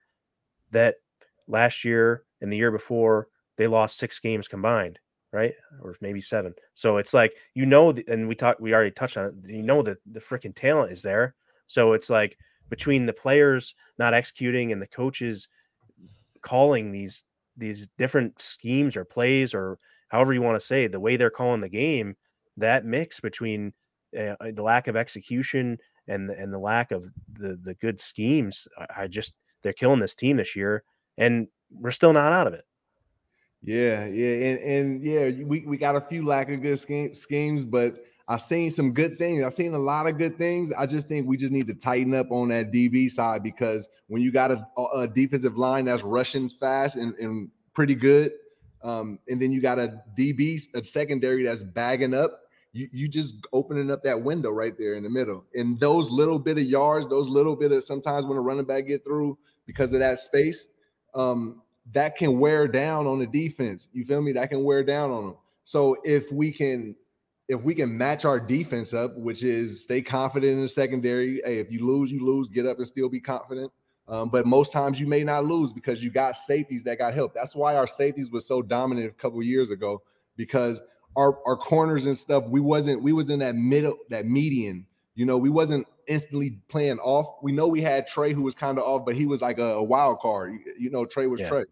[0.71, 0.97] that
[1.47, 4.99] last year and the year before they lost six games combined,
[5.33, 5.55] right?
[5.81, 6.55] Or maybe seven.
[6.75, 9.51] So it's like you know, and we talked, we already touched on it.
[9.51, 11.35] You know that the freaking talent is there.
[11.67, 12.37] So it's like
[12.71, 15.49] between the players not executing and the coaches
[16.43, 17.25] calling these
[17.57, 21.61] these different schemes or plays or however you want to say the way they're calling
[21.61, 22.17] the game
[22.57, 23.73] that mix between
[24.17, 27.05] uh, the lack of execution and the, and the lack of
[27.39, 28.67] the the good schemes.
[28.79, 30.85] I, I just they're killing this team this year,
[31.19, 32.65] and we're still not out of it.
[33.63, 38.05] Yeah, yeah, and and yeah, we, we got a few lack of good schemes, but
[38.29, 39.43] I've seen some good things.
[39.43, 40.73] I've seen a lot of good things.
[40.73, 44.23] I just think we just need to tighten up on that DB side because when
[44.23, 48.33] you got a, a defensive line that's rushing fast and, and pretty good,
[48.83, 52.41] um, and then you got a DB, a secondary that's bagging up,
[52.75, 55.45] you you just opening up that window right there in the middle.
[55.55, 58.89] And those little bit of yards, those little bit of sometimes when a running back
[58.89, 60.69] get through because of that space,
[61.15, 63.89] um, that can wear down on the defense.
[63.93, 64.33] You feel me?
[64.33, 65.37] That can wear down on them.
[65.65, 66.97] So if we can
[67.49, 71.43] if we can match our defense up, which is stay confident in the secondary.
[71.45, 72.49] Hey, if you lose, you lose.
[72.49, 73.71] Get up and still be confident.
[74.09, 77.35] Um, but most times you may not lose because you got safeties that got help.
[77.35, 80.03] That's why our safeties was so dominant a couple years ago
[80.37, 80.81] because
[81.17, 84.87] our our corners and stuff, we wasn't we was in that middle that median.
[85.15, 87.37] You know, we wasn't instantly playing off.
[87.43, 89.75] We know we had Tre who was kind of off, but he was like a,
[89.75, 90.59] a wild card.
[90.79, 91.49] You, know, Tre was yeah.
[91.49, 91.65] Tre.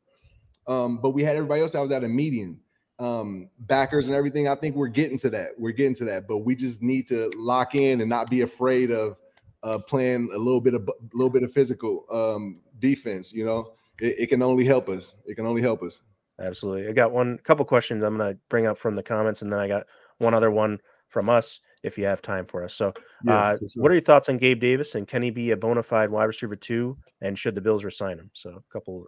[0.66, 2.60] Um, but we had everybody else that was at a median.
[2.98, 4.46] Um, backers and everything.
[4.46, 5.58] I think we're getting to that.
[5.58, 8.92] We're getting to that, but we just need to lock in and not be afraid
[8.92, 9.16] of
[9.64, 13.32] uh, playing a little bit of a little bit of physical um, defense.
[13.32, 15.16] You know, it, it can only help us.
[15.26, 16.02] It can only help us.
[16.40, 16.88] Absolutely.
[16.88, 19.60] I got one couple questions I'm going to bring up from the comments, and then
[19.60, 19.86] I got
[20.18, 22.74] one other one from us if you have time for us.
[22.74, 22.92] So,
[23.24, 23.68] yeah, uh, sure.
[23.82, 26.24] what are your thoughts on Gabe Davis, and can he be a bona fide wide
[26.24, 26.96] receiver two?
[27.20, 28.30] And should the Bills resign him?
[28.32, 29.06] So, a couple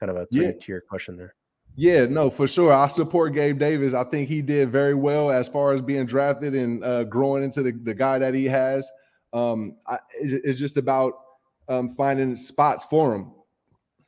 [0.00, 0.52] kind of a yeah.
[0.60, 1.34] tier question there.
[1.74, 2.72] Yeah, no, for sure.
[2.72, 3.94] I support Gabe Davis.
[3.94, 7.62] I think he did very well as far as being drafted and uh, growing into
[7.62, 8.90] the, the guy that he has.
[9.32, 11.14] Um, I, it's just about
[11.68, 13.32] um, finding spots for him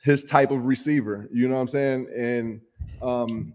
[0.05, 1.29] his type of receiver.
[1.33, 2.09] You know what I'm saying?
[2.17, 2.61] And
[3.03, 3.55] um,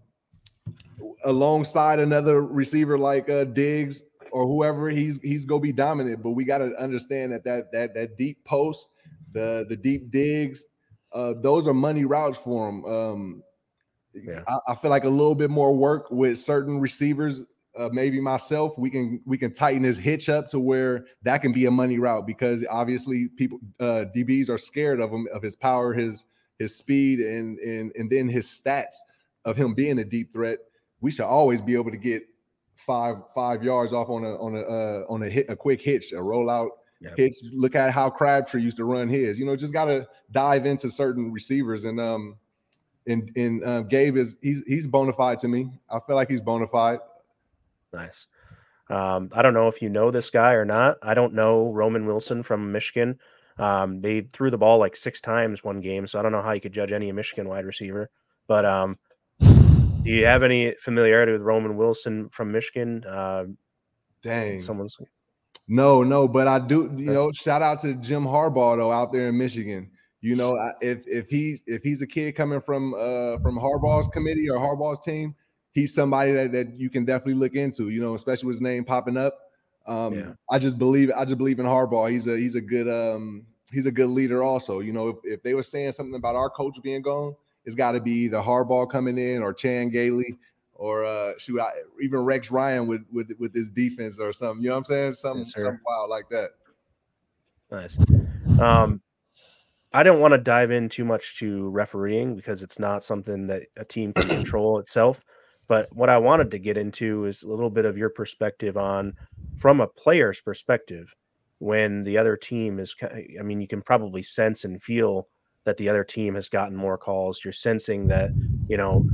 [1.24, 6.22] alongside another receiver like uh, Diggs or whoever, he's he's gonna be dominant.
[6.22, 8.90] But we got to understand that that that that deep post,
[9.32, 10.66] the the deep digs,
[11.12, 12.84] uh, those are money routes for him.
[12.84, 13.42] Um,
[14.12, 14.42] yeah.
[14.48, 17.44] I, I, feel like a little bit more work with certain receivers.
[17.78, 21.52] Uh, maybe myself, we can we can tighten his hitch up to where that can
[21.52, 25.54] be a money route because obviously people uh, DBs are scared of him of his
[25.54, 26.24] power, his
[26.60, 28.96] his speed and and and then his stats
[29.46, 30.58] of him being a deep threat,
[31.00, 32.22] we should always be able to get
[32.76, 36.12] five five yards off on a on a uh, on a hit a quick hitch,
[36.12, 36.68] a rollout
[37.00, 37.16] yep.
[37.16, 37.36] hitch.
[37.52, 39.38] Look at how Crabtree used to run his.
[39.38, 42.36] You know, just got to dive into certain receivers and um
[43.06, 45.70] and and uh, Gabe is he's he's bona fide to me.
[45.90, 47.00] I feel like he's bona fide.
[47.92, 48.26] Nice.
[48.90, 50.98] Um, I don't know if you know this guy or not.
[51.00, 53.18] I don't know Roman Wilson from Michigan.
[53.60, 56.52] Um, they threw the ball like six times one game, so I don't know how
[56.52, 58.10] you could judge any Michigan wide receiver.
[58.46, 58.98] But um,
[59.40, 63.04] do you have any familiarity with Roman Wilson from Michigan?
[63.04, 63.44] Uh,
[64.22, 64.60] Dang.
[64.60, 64.98] Someone's
[65.72, 66.92] no, no, but I do.
[66.96, 69.88] You know, shout out to Jim Harbaugh though out there in Michigan.
[70.20, 74.50] You know, if if he's if he's a kid coming from uh from Harbaugh's committee
[74.50, 75.34] or Harbaugh's team,
[75.70, 77.90] he's somebody that, that you can definitely look into.
[77.90, 79.38] You know, especially with his name popping up.
[79.86, 80.32] Um, yeah.
[80.50, 82.10] I just believe I just believe in Harbaugh.
[82.10, 84.80] He's a he's a good um he's a good leader also.
[84.80, 87.92] You know, if, if they were saying something about our coach being gone, it's got
[87.92, 90.38] to be either Harbaugh coming in or Chan Gailey
[90.74, 94.62] or uh shoot I, even Rex Ryan with with with this defense or something.
[94.62, 95.14] You know what I'm saying?
[95.14, 96.50] Something, yes, something wild like that.
[97.70, 97.98] Nice.
[98.58, 99.02] Um
[99.92, 103.64] I don't want to dive in too much to refereeing because it's not something that
[103.76, 105.22] a team can control itself.
[105.66, 109.14] But what I wanted to get into is a little bit of your perspective on,
[109.56, 111.12] from a player's perspective,
[111.60, 115.28] when the other team is, I mean, you can probably sense and feel
[115.64, 117.44] that the other team has gotten more calls.
[117.44, 118.30] You're sensing that,
[118.68, 119.06] you know,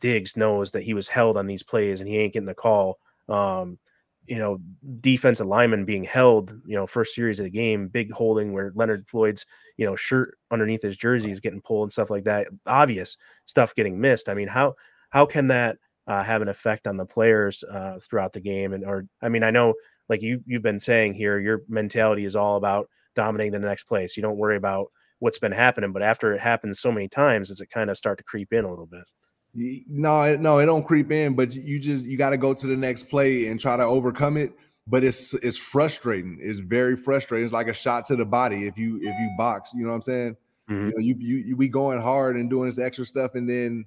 [0.00, 2.98] Diggs knows that he was held on these plays and he ain't getting the call.
[3.28, 3.78] Um,
[4.26, 4.60] you know,
[5.00, 9.08] defensive lineman being held, you know, first series of the game, big holding where Leonard
[9.08, 9.44] Floyd's,
[9.76, 12.46] you know, shirt underneath his jersey is getting pulled and stuff like that.
[12.66, 14.28] Obvious stuff getting missed.
[14.28, 14.74] I mean, how
[15.08, 18.72] how can that uh, have an effect on the players uh, throughout the game?
[18.72, 19.74] And or I mean, I know
[20.10, 24.16] like you you've been saying here, your mentality is all about dominating the next place.
[24.16, 27.60] You don't worry about what's been happening, but after it happens so many times, does
[27.60, 29.08] it kind of start to creep in a little bit?
[29.54, 32.76] No, no, it don't creep in, but you just you got to go to the
[32.76, 34.52] next play and try to overcome it.
[34.86, 36.38] But it's it's frustrating.
[36.42, 37.44] It's very frustrating.
[37.44, 39.72] It's like a shot to the body if you if you box.
[39.74, 40.36] You know what I'm saying?
[40.68, 40.86] Mm-hmm.
[40.86, 43.84] You know, you, you you we going hard and doing this extra stuff, and then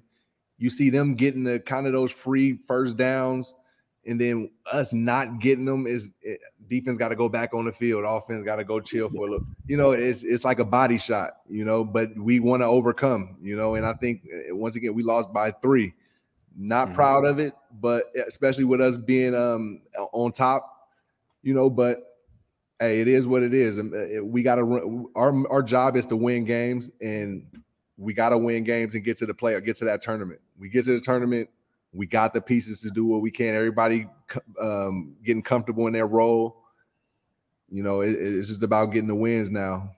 [0.56, 3.54] you see them getting the kind of those free first downs,
[4.06, 7.72] and then us not getting them is it, defense got to go back on the
[7.72, 8.04] field.
[8.04, 9.46] Offense got to go chill for a little.
[9.66, 11.38] You know, it's it's like a body shot.
[11.48, 13.36] You know, but we want to overcome.
[13.42, 15.94] You know, and I think eh, once again we lost by three.
[16.56, 16.96] Not mm-hmm.
[16.96, 20.88] proud of it, but especially with us being um on top.
[21.42, 21.98] You know, but
[22.80, 23.78] hey, it is what it is.
[23.78, 25.06] Eh, we got to run.
[25.14, 27.46] Our our job is to win games, and
[27.96, 30.40] we got to win games and get to the play or get to that tournament.
[30.58, 31.48] We get to the tournament
[31.94, 33.54] we got the pieces to do what we can.
[33.54, 34.06] Everybody
[34.60, 36.62] um, getting comfortable in their role.
[37.70, 39.90] You know, it, it's just about getting the wins now.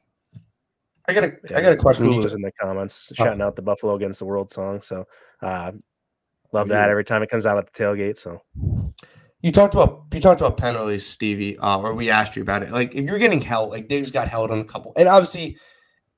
[1.08, 2.06] I got a I got a question.
[2.06, 3.24] Who's in the comments oh.
[3.24, 4.80] shouting out the Buffalo against the World song.
[4.82, 5.06] So
[5.42, 5.72] uh,
[6.52, 8.18] love that every time it comes out at the tailgate.
[8.18, 8.42] So
[9.40, 12.70] you talked about you talked about penalties, Stevie, uh, or we asked you about it.
[12.72, 15.56] Like if you're getting held, like Diggs got held on a couple, and obviously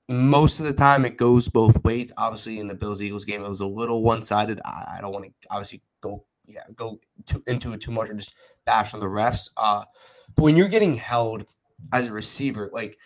[0.09, 2.12] most of the time it goes both ways.
[2.16, 4.61] Obviously, in the Bills Eagles game, it was a little one sided.
[4.64, 8.14] I, I, don't want to obviously go yeah go to, into it too much or
[8.14, 9.51] just bash on the refs.
[9.57, 9.85] Uh,
[10.35, 11.44] but when you're getting held
[11.92, 12.99] as a receiver, like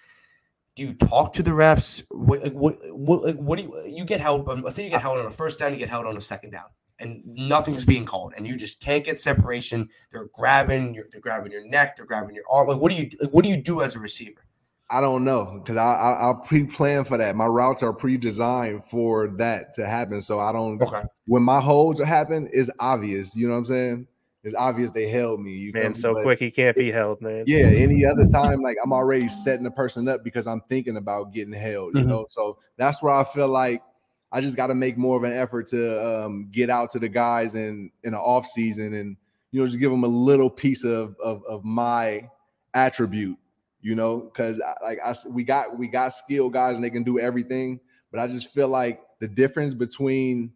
[0.75, 2.03] do you talk to the refs?
[2.11, 4.49] What like, what what, like, what do you you get held?
[4.49, 6.21] Um, let's say you get held on a first down, you get held on a
[6.21, 6.67] second down,
[6.99, 9.89] and nothing's being called, and you just can't get separation.
[10.11, 12.69] They're grabbing, your, they're grabbing your neck, they're grabbing your arm.
[12.69, 14.45] Like, what do you like, what do you do as a receiver?
[14.93, 17.35] I don't know because I, I will pre-plan for that.
[17.35, 20.21] My routes are pre-designed for that to happen.
[20.21, 20.81] So I don't.
[20.83, 21.03] Okay.
[21.27, 23.35] When my holds happen, it's obvious.
[23.35, 24.07] You know what I'm saying?
[24.45, 25.53] It's obvious they held me.
[25.53, 27.45] You man, so but quick he can't be held, man.
[27.47, 27.65] Yeah.
[27.65, 31.55] Any other time, like I'm already setting the person up because I'm thinking about getting
[31.55, 31.95] held.
[31.95, 32.11] You mm-hmm.
[32.11, 33.83] know, so that's where I feel like
[34.31, 37.09] I just got to make more of an effort to um, get out to the
[37.09, 39.17] guys in in the off season and
[39.53, 42.29] you know just give them a little piece of of, of my
[42.75, 43.39] attribute
[43.83, 47.19] you know, because like I we got we got skilled guys and they can do
[47.19, 50.53] everything, but I just feel like the difference between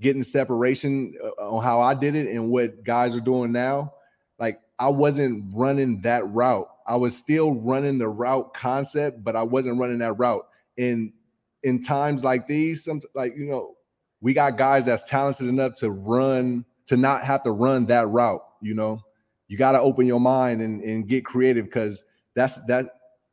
[0.00, 3.94] getting separation uh, on how I did it and what guys are doing now,
[4.38, 6.68] like I wasn't running that route.
[6.86, 10.46] I was still running the route concept, but I wasn't running that route.
[10.76, 11.12] And
[11.62, 13.76] in times like these, some like you know,
[14.20, 18.42] we got guys that's talented enough to run to not have to run that route.
[18.60, 19.00] You know,
[19.48, 22.02] you got to open your mind and, and get creative because
[22.36, 22.86] that's that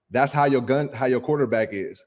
[0.10, 2.04] that's how your gun how your quarterback is.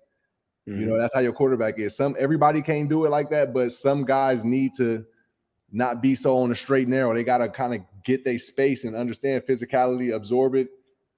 [0.68, 0.80] Mm-hmm.
[0.80, 1.97] You know, that's how your quarterback is.
[1.97, 5.05] Some everybody can't do it like that, but some guys need to
[5.70, 7.14] not be so on the straight and narrow.
[7.14, 10.68] They got to kind of get their space and understand physicality, absorb it,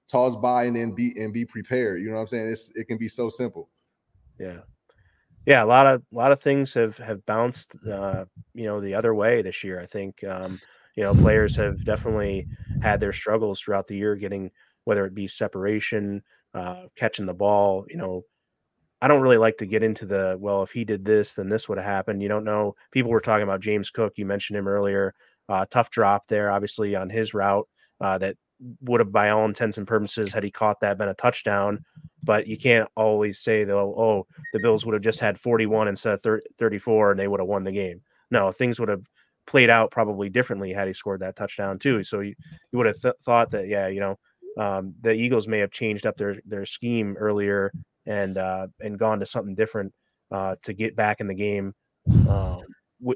[0.07, 2.01] toss by, and then be and be prepared.
[2.01, 2.47] You know what I'm saying?
[2.49, 3.69] It's it can be so simple.
[4.39, 4.59] Yeah,
[5.45, 5.63] yeah.
[5.63, 9.15] A lot of a lot of things have have bounced, uh, you know, the other
[9.15, 9.79] way this year.
[9.79, 10.59] I think, um,
[10.95, 12.47] you know, players have definitely
[12.81, 14.51] had their struggles throughout the year getting
[14.89, 16.23] whether it be separation,
[16.55, 17.85] uh, catching the ball.
[17.89, 18.23] You know,
[19.01, 21.69] I don't really like to get into the well, if he did this, then this
[21.69, 22.21] would have happened.
[22.23, 22.75] You don't know.
[22.91, 24.13] People were talking about James Cook.
[24.17, 25.13] You mentioned him earlier.
[25.49, 27.67] Uh, tough drop there, obviously on his route.
[28.01, 28.37] uh, that
[28.81, 31.79] would have, by all intents and purposes, had he caught that, been a touchdown.
[32.23, 36.13] But you can't always say though, oh, the Bills would have just had 41 instead
[36.13, 38.01] of 30, 34, and they would have won the game.
[38.31, 39.05] No, things would have
[39.47, 42.03] played out probably differently had he scored that touchdown too.
[42.03, 42.35] So you,
[42.71, 44.17] you would have th- thought that, yeah, you know,
[44.59, 47.71] um, the Eagles may have changed up their their scheme earlier
[48.05, 49.93] and uh, and gone to something different
[50.31, 51.73] uh, to get back in the game.
[52.27, 52.61] Um,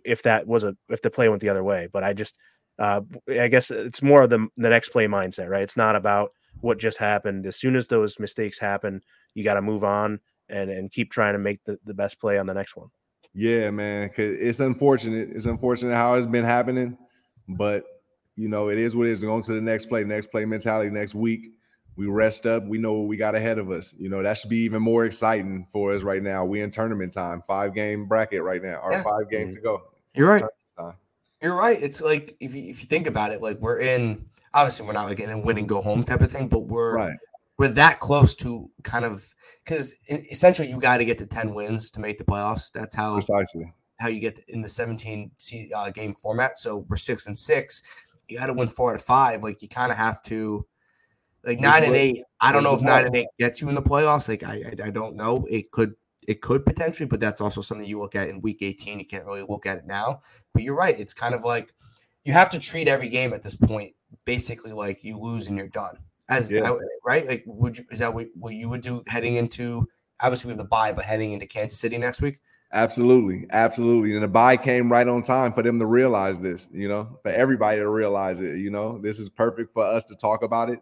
[0.05, 2.35] if that was a if the play went the other way, but I just
[2.79, 5.63] uh, I guess it's more of the the next play mindset, right?
[5.63, 6.31] It's not about
[6.61, 7.45] what just happened.
[7.45, 9.01] As soon as those mistakes happen,
[9.33, 12.37] you got to move on and and keep trying to make the, the best play
[12.37, 12.87] on the next one.
[13.33, 14.07] Yeah, man.
[14.09, 15.29] Cause it's unfortunate.
[15.31, 16.97] It's unfortunate how it's been happening,
[17.49, 17.83] but
[18.35, 19.21] you know, it is what it is.
[19.21, 21.51] Going to the next play, next play mentality next week.
[21.95, 22.65] We rest up.
[22.65, 23.93] We know what we got ahead of us.
[23.97, 26.43] You know, that should be even more exciting for us right now.
[26.43, 29.03] We in tournament time, five game bracket right now, or yeah.
[29.03, 29.63] five games mm-hmm.
[29.63, 29.81] to go.
[30.15, 30.43] You're right.
[31.41, 31.77] You're right.
[31.83, 35.09] It's like if you, if you think about it, like we're in obviously we're not
[35.09, 37.17] like in a win and go home type of thing, but we're right.
[37.57, 39.27] we're that close to kind of
[39.65, 42.71] because essentially you got to get to 10 wins to make the playoffs.
[42.71, 45.31] That's how precisely how you get in the 17
[45.75, 46.57] uh, game format.
[46.57, 47.83] So we're six and six.
[48.27, 49.43] You got to win four out of five.
[49.43, 50.65] Like you kind of have to,
[51.43, 52.23] like nine and eight.
[52.39, 54.29] I don't know if nine and eight gets you in the playoffs.
[54.29, 55.45] Like I, I, I don't know.
[55.49, 55.95] It could,
[56.27, 58.99] it could potentially, but that's also something you look at in week 18.
[58.99, 60.21] You can't really look at it now.
[60.53, 60.97] But you're right.
[60.97, 61.73] It's kind of like
[62.23, 63.93] you have to treat every game at this point
[64.25, 65.97] basically like you lose and you're done.
[66.29, 66.75] As yeah.
[67.05, 69.87] right, like would you is that what, what you would do heading into?
[70.21, 72.39] Obviously, we have the bye, but heading into Kansas City next week.
[72.73, 74.15] Absolutely, absolutely.
[74.15, 77.29] And the bye came right on time for them to realize this, you know, for
[77.29, 78.57] everybody to realize it.
[78.57, 80.79] You know, this is perfect for us to talk about it.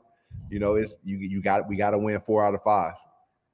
[0.49, 2.93] You know, it's you you got we got to win four out of five.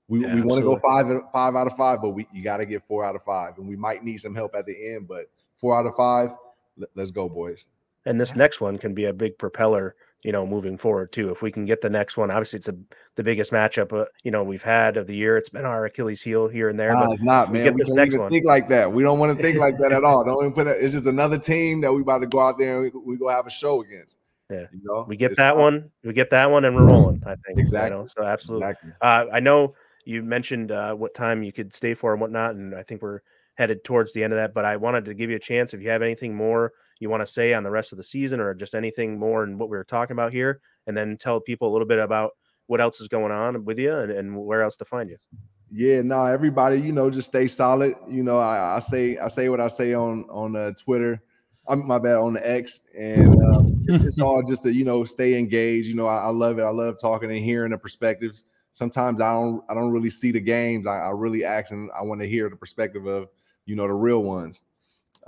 [0.08, 2.58] We, yeah, we want to go five five out of five, but we you got
[2.58, 5.08] to get four out of five, and we might need some help at the end.
[5.08, 6.30] But four out of five,
[6.78, 7.66] let, let's go, boys.
[8.06, 9.96] And this next one can be a big propeller
[10.28, 11.30] you know, moving forward too.
[11.30, 12.76] If we can get the next one, obviously it's a,
[13.16, 15.38] the biggest matchup uh, you know we've had of the year.
[15.38, 16.92] It's been our Achilles heel here and there.
[16.92, 17.64] But it's not, man.
[17.64, 18.30] We, we don't even one.
[18.30, 18.92] think like that.
[18.92, 20.26] We don't want to think like that at all.
[20.26, 20.82] Don't even put it.
[20.82, 23.30] It's just another team that we about to go out there and we, we go
[23.30, 24.20] have a show against.
[24.50, 25.90] Yeah, you know, we get that one.
[26.04, 27.24] We get that one, and we're rolling.
[27.26, 27.96] I think exactly.
[27.96, 28.06] You know?
[28.06, 28.68] So absolutely.
[28.68, 28.92] Exactly.
[29.00, 32.76] Uh, I know you mentioned uh, what time you could stay for and whatnot, and
[32.76, 33.22] I think we're
[33.56, 34.54] headed towards the end of that.
[34.54, 37.22] But I wanted to give you a chance if you have anything more you want
[37.22, 39.78] to say on the rest of the season, or just anything more and what we
[39.78, 42.32] were talking about here and then tell people a little bit about
[42.68, 45.18] what else is going on with you and, and where else to find you.
[45.70, 47.96] Yeah, no, everybody, you know, just stay solid.
[48.10, 51.22] You know, I, I say I say what I say on on uh, Twitter.
[51.68, 55.38] I'm my bad on the X, and um, it's all just to you know stay
[55.38, 55.90] engaged.
[55.90, 56.62] You know, I, I, love it.
[56.62, 58.46] I love talking and hearing the perspectives.
[58.72, 60.88] Sometimes I don't I don't really see the games.
[60.88, 63.28] I, I really ask and I want to hear the perspective of
[63.66, 64.62] you know the real ones.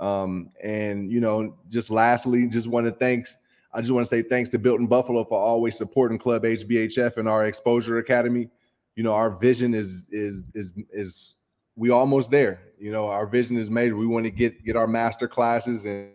[0.00, 3.36] Um, and you know, just lastly, just want to thanks
[3.72, 7.18] I just want to say thanks to Built in Buffalo for always supporting Club HBHF
[7.18, 8.48] and our Exposure Academy.
[8.96, 11.36] You know, our vision is is is is
[11.76, 12.62] we almost there.
[12.78, 13.96] You know, our vision is major.
[13.96, 16.10] We want to get get our master classes and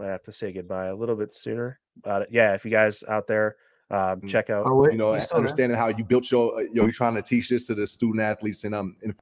[0.00, 1.78] I have to say goodbye a little bit sooner.
[2.02, 3.56] But yeah, if you guys out there
[3.92, 7.14] um, check out, oh, you know, understanding how you built your, you know, you're trying
[7.14, 9.14] to teach this to the student athletes and um, in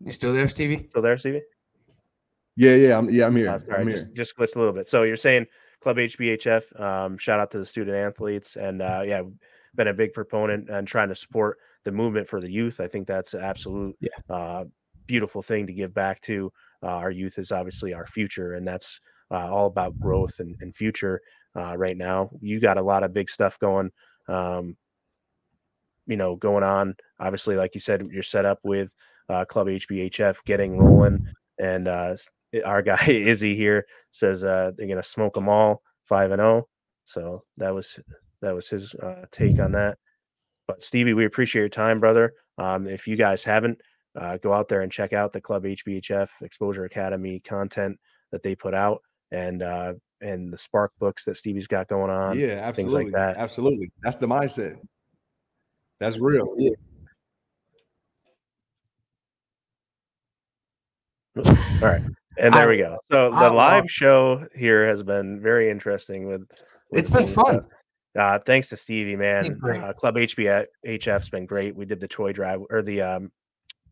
[0.00, 0.86] You still there, Stevie?
[0.88, 1.42] Still there, Stevie?
[2.56, 3.48] Yeah, yeah, I'm yeah, I'm here.
[3.48, 4.14] Uh, sorry, I'm just here.
[4.14, 4.88] just glitched a little bit.
[4.88, 5.46] So you're saying
[5.80, 6.80] Club HBHF?
[6.80, 9.22] Um, shout out to the student athletes, and uh, yeah,
[9.74, 12.80] been a big proponent and trying to support the movement for the youth.
[12.80, 14.34] I think that's an absolute yeah.
[14.34, 14.64] uh,
[15.06, 16.50] beautiful thing to give back to.
[16.82, 19.00] Uh, our youth is obviously our future, and that's
[19.30, 21.20] uh, all about growth and, and future.
[21.56, 23.90] Uh, right now, you got a lot of big stuff going.
[24.28, 24.76] Um,
[26.06, 26.94] you know, going on.
[27.20, 28.92] Obviously, like you said, you're set up with
[29.28, 31.26] uh, Club HBHF getting rolling.
[31.58, 32.16] And uh,
[32.64, 36.62] our guy Izzy here says uh, they're gonna smoke them all five and zero.
[36.62, 36.68] Oh.
[37.04, 37.98] So that was
[38.42, 39.98] that was his uh, take on that.
[40.66, 42.32] But Stevie, we appreciate your time, brother.
[42.58, 43.80] Um, if you guys haven't,
[44.16, 47.98] uh, go out there and check out the Club HBHF Exposure Academy content
[48.30, 52.38] that they put out, and uh, and the Spark books that Stevie's got going on.
[52.38, 53.04] Yeah, absolutely.
[53.04, 53.36] Things like that.
[53.36, 54.78] Absolutely, that's the mindset.
[55.98, 56.54] That's real.
[56.56, 56.70] Yeah.
[61.36, 61.44] All
[61.82, 62.02] right.
[62.38, 62.96] And there I, we go.
[63.10, 66.40] So the I, live show here has been very interesting with,
[66.90, 67.66] with it's been fun.
[68.18, 69.60] Uh, thanks to Stevie, man.
[69.62, 71.76] Uh, Club HBHF's been great.
[71.76, 73.30] We did the toy drive or the um,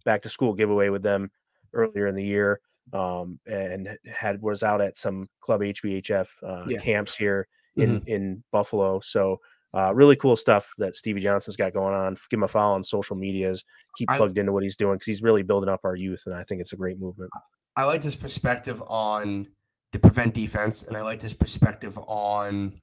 [0.04, 1.30] back to school giveaway with them
[1.72, 2.60] earlier in the year,
[2.92, 6.78] um, and had was out at some Club HBHF uh, yeah.
[6.78, 8.08] camps here in mm-hmm.
[8.08, 9.00] in Buffalo.
[9.00, 9.38] So
[9.74, 12.14] uh, really cool stuff that Stevie Johnson's got going on.
[12.30, 13.64] Give him a follow on social medias.
[13.96, 16.34] Keep I- plugged into what he's doing because he's really building up our youth, and
[16.34, 17.30] I think it's a great movement.
[17.76, 19.46] I like his perspective on
[19.92, 22.80] the prevent defense, and I like his perspective on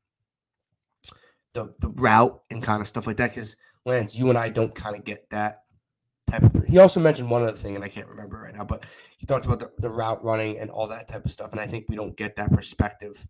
[1.53, 3.31] the the route and kind of stuff like that.
[3.31, 5.63] Because Lance, you and I don't kind of get that
[6.27, 6.65] type of.
[6.65, 8.85] He also mentioned one other thing, and I can't remember right now, but
[9.17, 11.51] he talked about the, the route running and all that type of stuff.
[11.51, 13.25] And I think we don't get that perspective.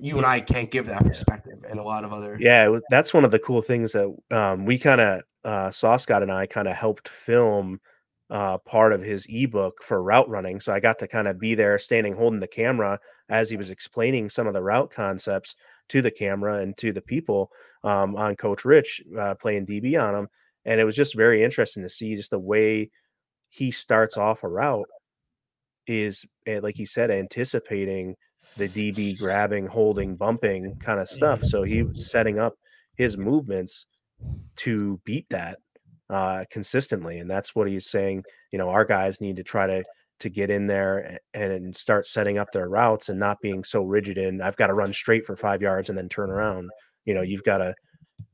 [0.00, 2.36] You and I can't give that perspective, and a lot of other.
[2.40, 6.22] Yeah, that's one of the cool things that um, we kind of uh, Sauce Scott
[6.22, 7.80] and I kind of helped film
[8.30, 10.60] uh, part of his ebook for route running.
[10.60, 12.98] So I got to kind of be there, standing holding the camera
[13.28, 15.54] as he was explaining some of the route concepts
[15.88, 17.50] to the camera and to the people
[17.84, 20.28] um, on Coach Rich uh, playing DB on him,
[20.66, 22.90] and it was just very interesting to see just the way
[23.50, 24.88] he starts off a route
[25.86, 28.14] is eh, like he said anticipating
[28.56, 31.42] the DB grabbing, holding, bumping kind of stuff.
[31.44, 32.54] So he was setting up
[32.96, 33.86] his movements
[34.56, 35.58] to beat that
[36.10, 38.24] uh, consistently, and that's what he's saying.
[38.52, 39.84] You know, our guys need to try to
[40.18, 43.82] to get in there a- and start setting up their routes and not being so
[43.82, 46.70] rigid in I've got to run straight for five yards and then turn around.
[47.04, 47.74] You know, you've got to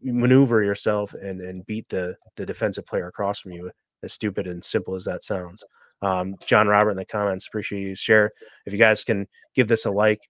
[0.03, 3.70] maneuver yourself and and beat the the defensive player across from you.
[4.03, 5.62] As stupid and simple as that sounds.
[6.03, 7.95] Um, John Robert in the comments, appreciate you.
[7.95, 8.33] Share
[8.66, 10.20] if you guys can give this a like,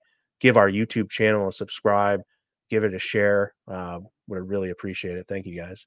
[0.40, 2.20] give our YouTube channel a subscribe,
[2.68, 3.54] give it a share.
[3.66, 5.26] Uh, would really appreciate it.
[5.28, 5.86] Thank you guys.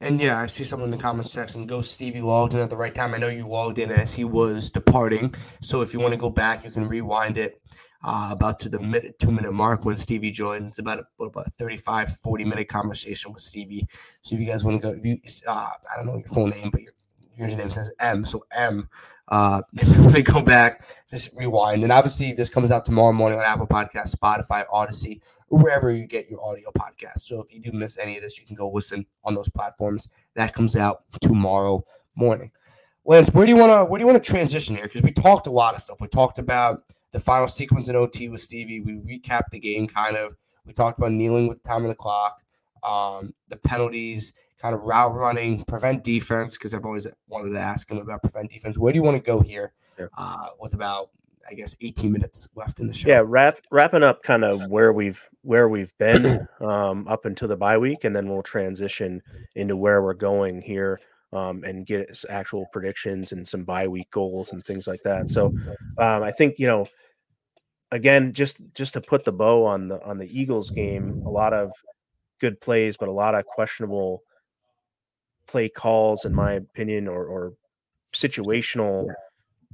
[0.00, 1.66] And yeah, I see someone in the comment section.
[1.66, 3.14] Go Stevie logged in at the right time.
[3.14, 5.34] I know you logged in as he was departing.
[5.60, 7.60] So if you want to go back, you can rewind it
[8.02, 10.68] uh, about to the minute, two minute mark when Stevie joined.
[10.68, 13.88] It's about a, what about a 35, 40 minute conversation with Stevie.
[14.22, 16.46] So if you guys want to go, if you, uh, I don't know your full
[16.46, 16.92] name, but your
[17.38, 18.24] username says M.
[18.24, 18.88] So M.
[19.28, 21.82] Uh, if you want to go back, just rewind.
[21.82, 26.30] And obviously, this comes out tomorrow morning on Apple Podcast, Spotify, Odysee, wherever you get
[26.30, 27.20] your audio podcast.
[27.20, 30.08] So if you do miss any of this, you can go listen on those platforms.
[30.34, 31.84] That comes out tomorrow
[32.14, 32.52] morning.
[33.04, 34.84] Lance, where do you want to where do you want to transition here?
[34.84, 36.00] Because we talked a lot of stuff.
[36.00, 36.82] We talked about
[37.12, 38.80] the final sequence in OT with Stevie.
[38.80, 40.36] We recapped the game kind of.
[40.64, 42.42] We talked about kneeling with time on the clock,
[42.82, 46.56] um, the penalties, kind of route running, prevent defense.
[46.56, 48.76] Because I've always wanted to ask him about prevent defense.
[48.76, 49.72] Where do you want to go here?
[49.98, 50.06] Yeah.
[50.16, 51.10] Uh, with about
[51.50, 53.08] I guess 18 minutes left in the show.
[53.08, 57.56] Yeah, wrap wrapping up kind of where we've where we've been um, up until the
[57.56, 59.22] bye week, and then we'll transition
[59.54, 61.00] into where we're going here
[61.32, 65.30] um, and get actual predictions and some bye week goals and things like that.
[65.30, 65.46] So
[65.98, 66.86] um, I think you know,
[67.90, 71.52] again, just just to put the bow on the on the Eagles game, a lot
[71.52, 71.72] of
[72.40, 74.22] good plays, but a lot of questionable
[75.46, 77.52] play calls, in my opinion, or or
[78.14, 79.08] situational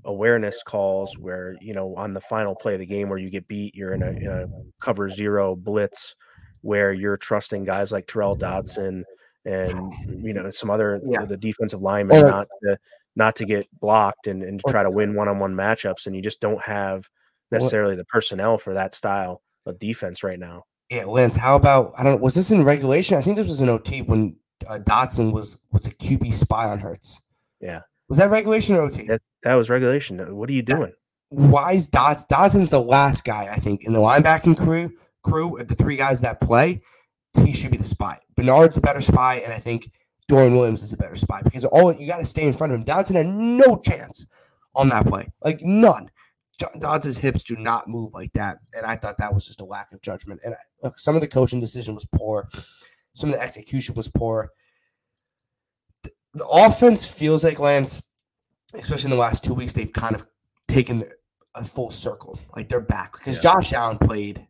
[0.05, 3.49] awareness calls where you know on the final play of the game where you get
[3.49, 4.47] beat you're in a, in a
[4.81, 6.15] cover zero blitz
[6.61, 9.05] where you're trusting guys like Tyrel Dodson
[9.45, 9.93] and
[10.25, 11.25] you know some other Yeah.
[11.25, 12.79] the defensive linemen Or- not to
[13.17, 16.41] not to get blocked and, and to try to win one-on-one matchups and you just
[16.41, 17.09] don't have
[17.53, 21.37] necessarily the personnel for that style of defense right now Yeah, Lance.
[21.37, 22.23] How about I don't know.
[22.23, 23.17] Was this in regulation?
[23.17, 24.37] I think this was an OT when
[24.67, 27.21] uh, Dodson was was a QB spy on Hurts.
[27.61, 27.81] Yeah.
[28.09, 29.07] Was that regulation or OT?
[29.07, 30.93] that, that was regulation what are you doing
[31.29, 34.91] Why is Dots Dodson's the last guy I think in the linebacking crew
[35.23, 36.83] crew of the three guys that play?
[37.43, 38.19] He should be the spy.
[38.37, 39.91] Bernard's a better spy, and I think
[40.29, 42.79] Dorian Williams is a better spy because all you got to stay in front of
[42.79, 42.85] him.
[42.85, 44.27] Dodson had no chance
[44.75, 46.11] on that play, like none.
[46.79, 49.93] Dodson's hips do not move like that, and I thought that was just a lack
[49.93, 50.41] of judgment.
[50.45, 52.49] And I, look, some of the coaching decision was poor,
[53.15, 54.51] some of the execution was poor.
[56.03, 58.03] The, the offense feels like Lance,
[58.75, 60.25] especially in the last two weeks, they've kind of
[60.69, 61.05] taken
[61.57, 63.43] a full circle, like they're back because Yeah.
[63.43, 64.47] Josh Allen played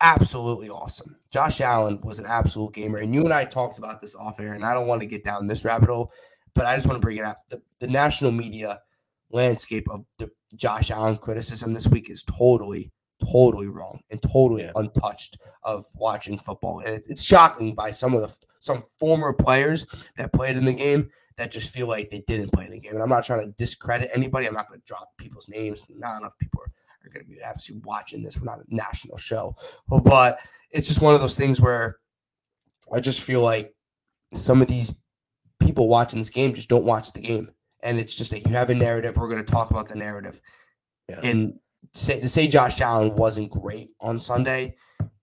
[0.00, 1.16] absolutely awesome.
[1.30, 4.54] Josh Allen was an absolute gamer, and you and I talked about this off air,
[4.54, 6.12] and I don't want to get down this rabbit hole,
[6.54, 7.38] but I just want to bring it up.
[7.48, 8.80] The, the national media
[9.30, 12.90] landscape of the Josh Allen criticism this week is totally,
[13.30, 14.72] totally wrong and totally Yeah.
[14.74, 16.80] untouched of watching football.
[16.80, 19.86] And it, it's shocking by some of the some former players
[20.16, 22.94] that played in the game that just feel like they didn't play in the game.
[22.94, 24.46] And I'm not trying to discredit anybody.
[24.46, 25.84] I'm not going to drop people's names.
[25.90, 26.72] Not enough people are,
[27.04, 28.38] are going to be obviously watching this.
[28.38, 29.56] We're not a national show,
[29.88, 30.38] but
[30.70, 31.98] it's just one of those things where
[32.92, 33.74] I just feel like
[34.34, 34.92] some of these
[35.60, 37.50] people watching this game just don't watch the game.
[37.82, 39.16] And it's just that you have a narrative.
[39.16, 40.40] We're going to talk about the narrative.
[41.08, 41.20] Yeah.
[41.22, 41.58] And
[41.92, 44.76] say to say Josh Allen wasn't great on Sunday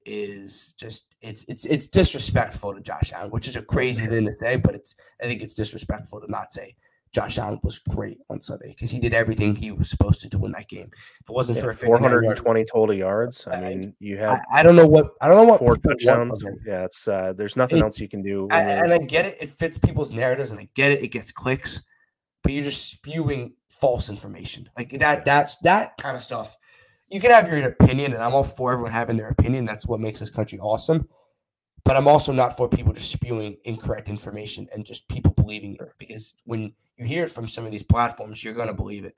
[0.06, 4.34] is just it's it's it's disrespectful to Josh Allen, which is a crazy thing to
[4.34, 6.76] say, but it's I think it's disrespectful to not say
[7.16, 10.46] Josh Allen was great on Sunday because he did everything he was supposed to do
[10.46, 10.92] in that game.
[11.22, 13.48] If it wasn't Yeah, for a 59 yard- 420 total yards.
[13.48, 16.44] I mean, you I, I, don't know what I don't know what four touchdowns.
[16.66, 18.50] Yeah, it's uh, there's nothing It's- else you can do.
[18.52, 21.32] I, and I get it; it fits people's narratives, and I get it; it gets
[21.32, 21.82] clicks.
[22.44, 25.24] But you're just spewing false information like that.
[25.24, 26.58] That's that kind of stuff.
[27.08, 29.64] You can have your opinion, and I'm all for everyone having their opinion.
[29.64, 31.08] That's what makes this country awesome.
[31.86, 35.82] But I'm also not for people just spewing incorrect information and just people believing it
[35.98, 39.16] because when you hear it from some of these platforms, you're going to believe it.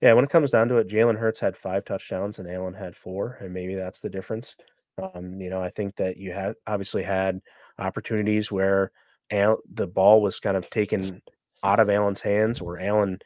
[0.00, 2.96] Yeah, when it comes down to it, Jalen Hurts had five touchdowns and Allen had
[2.96, 4.56] four, and maybe that's the difference.
[5.02, 7.40] Um, you know, I think that you had obviously had
[7.78, 8.92] opportunities where
[9.30, 11.20] Al, the ball was kind of taken
[11.62, 13.18] out of Allen's hands, or Allen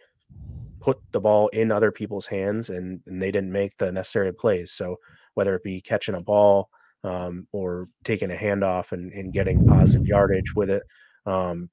[0.81, 4.73] put the ball in other people's hands, and, and they didn't make the necessary plays.
[4.73, 4.97] So
[5.35, 6.69] whether it be catching a ball
[7.05, 10.83] um, or taking a handoff and, and getting positive yardage with it,
[11.25, 11.71] um,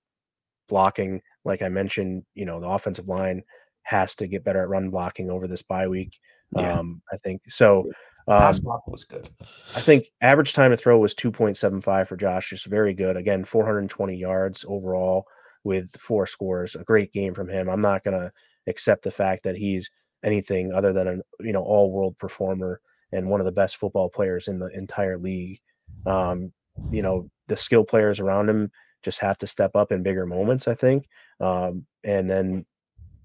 [0.70, 3.44] blocking, like I mentioned, you know, the offensive line
[3.84, 6.20] has to get better at run blocking over this bye week.
[6.56, 6.80] Yeah.
[6.80, 7.90] Um, I think so.
[8.28, 9.30] Pass Um, block was good.
[9.76, 13.18] I think average time to throw was 2.75 for Josh, just very good.
[13.18, 15.26] Again, 420 yards overall
[15.64, 16.76] with four scores.
[16.76, 17.70] A great game from him.
[17.70, 18.32] I'm not going to
[18.68, 19.90] accept the fact that he's
[20.24, 22.80] anything other than an you know all world performer
[23.12, 25.60] and one of the best football players in the entire league.
[26.06, 26.54] Um,
[26.92, 28.72] you know the skill players around him
[29.04, 30.68] just have to step up in bigger moments.
[30.68, 31.08] I think,
[31.40, 32.66] um, and then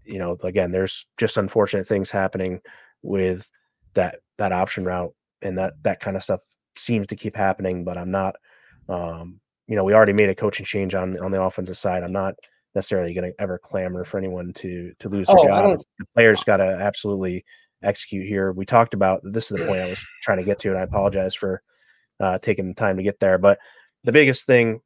[0.05, 2.61] you know again, there's just unfortunate things happening
[3.03, 3.51] with
[3.95, 5.12] that that option route
[5.43, 6.43] and that that kind of stuff
[6.77, 7.85] seems to keep happening.
[7.85, 8.37] But I'm not,
[8.89, 12.03] um, you know, we already made a coaching change on on the offensive side.
[12.03, 12.35] I'm not
[12.74, 15.79] necessarily going to ever clamor for anyone to to lose their Oh, job.
[15.99, 17.45] The players got to absolutely
[17.83, 18.53] execute here.
[18.53, 20.83] We talked about this is the point I was trying to get to, and I
[20.83, 21.62] apologize for
[22.20, 23.39] uh, taking the time to get there.
[23.39, 23.59] But
[24.05, 24.81] the biggest thing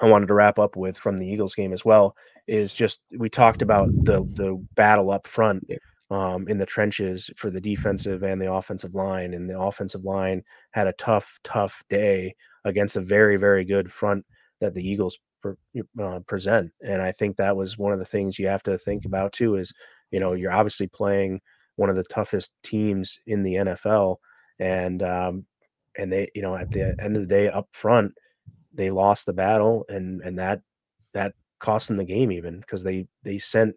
[0.00, 2.14] I wanted to wrap up with from the Eagles game as well
[2.46, 5.64] is just we talked about the the battle up front
[6.10, 10.42] um, in the trenches for the defensive and the offensive line, and the offensive line
[10.72, 12.34] had a tough, tough day
[12.64, 14.24] against a very, very good front
[14.60, 15.54] that the Eagles pre-
[16.00, 16.72] uh, present.
[16.84, 19.56] And I think that was one of the things you have to think about too.
[19.56, 19.72] Is
[20.10, 21.40] you know you're obviously playing
[21.76, 24.20] one of the toughest teams in the NFL,
[24.60, 25.46] and um,
[25.98, 28.12] and they you know at the end of the day up front
[28.76, 30.60] they lost the battle and and that
[31.14, 33.74] that cost them the game even because they they sent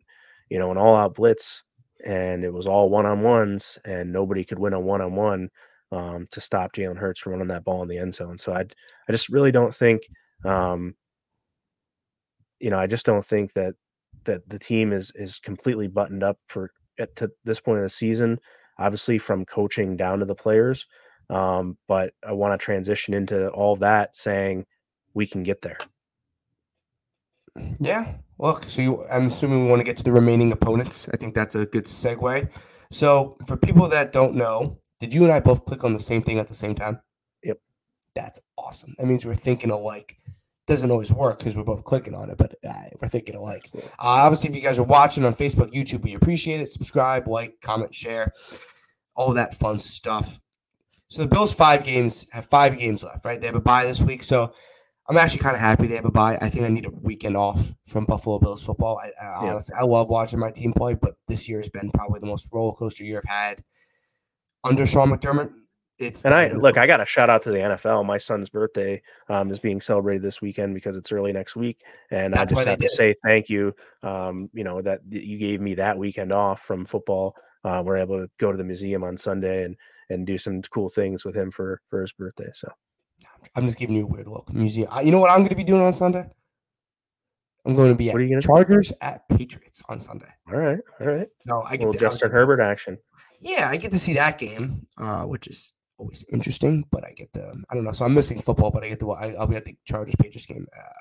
[0.50, 1.64] you know an all out blitz
[2.06, 5.50] and it was all one on ones and nobody could win a one on one
[5.91, 8.38] um to stop Jalen Hurts from running that ball in the end zone.
[8.38, 10.04] So I I just really don't think
[10.45, 10.95] um
[12.60, 13.76] you know I just don't think that
[14.26, 17.89] that the team is is completely buttoned up for at to this point of the
[17.89, 18.39] season.
[18.78, 20.86] Obviously from coaching down to the players,
[21.30, 24.66] um, but I want to transition into all that saying
[25.14, 25.78] we can get there.
[27.80, 28.16] Yeah.
[28.38, 31.10] Look, so you, I'm assuming we want to get to the remaining opponents.
[31.14, 32.49] I think that's a good segue.
[32.91, 36.22] So, for people that don't know, did you and I both click on the same
[36.22, 36.99] thing at the same time?
[37.43, 37.60] Yep.
[38.16, 38.95] That's awesome.
[38.97, 40.18] That means we're thinking alike.
[40.68, 43.70] Doesn't always work because we're both clicking on it, but uh, we're thinking alike.
[43.74, 46.70] Uh, obviously, if you guys are watching on Facebook, YouTube, we appreciate it.
[46.70, 48.32] Subscribe, like, comment, share,
[49.16, 50.39] all that fun stuff.
[51.07, 53.41] So the Bills five games have five games left, right?
[53.41, 54.53] They have a bye this week, so
[55.10, 56.38] I'm actually kind of happy they have a bye.
[56.39, 58.99] I think I need a weekend off from Buffalo Bills football.
[58.99, 59.51] I, I Yeah.
[59.51, 62.47] honestly, I love watching my team play, but this year has been probably the most
[62.51, 63.64] roller coaster year I've had
[64.64, 65.51] under Sean McDermott.
[65.97, 68.05] It's And I look, I got a shout out to the NFL.
[68.05, 71.82] My son's birthday um, is being celebrated this weekend because it's early next week,
[72.12, 73.76] and That's I just have to say thank you.
[74.01, 77.36] Um, you know that that you gave me that weekend off from football.
[77.66, 79.76] Uh, we're able to go to the museum on Sunday and
[80.10, 82.49] and do some cool things with him for for his birthday.
[82.53, 82.70] So
[83.56, 84.54] I'm just giving you a weird look.
[84.54, 84.88] Museum.
[84.92, 86.26] I- You know what I'm going to be doing on Sunday?
[87.66, 88.48] I'm going to be at What are you gonna do?
[88.48, 90.30] Chargers at Patriots on Sunday.
[90.52, 92.98] all right, all right, No, I get little to, Justin Herbert action.
[93.42, 96.86] Yeah, I get to see that game, uh, which is always interesting.
[96.90, 97.92] But I get to, I don't know.
[97.92, 99.12] So I'm missing football, but I get to.
[99.12, 101.00] I, I'll be at the Chargers Patriots game, uh,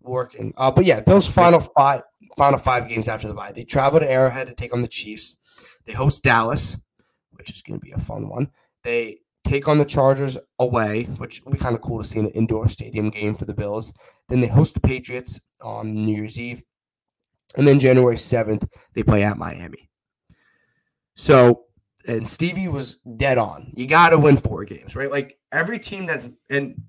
[0.00, 0.52] working.
[0.56, 2.02] Uh, but yeah, Bills final five,
[2.36, 3.52] final five games after the bye.
[3.52, 5.36] They travel to Arrowhead to take on the Chiefs.
[5.86, 6.76] They host Dallas,
[7.32, 8.50] which is going to be a fun one.
[8.84, 9.20] They
[9.50, 12.68] take on the Chargers away, which will be kind of cool to see an indoor
[12.68, 13.92] stadium game for the Bills.
[14.28, 16.62] Then they host the Patriots on New Year's Eve,
[17.56, 19.90] and then January seventh they play at Miami.
[21.16, 21.64] So,
[22.06, 23.72] and Stevie was dead on.
[23.74, 25.10] You got to win four games, right?
[25.10, 26.82] Like every team that's and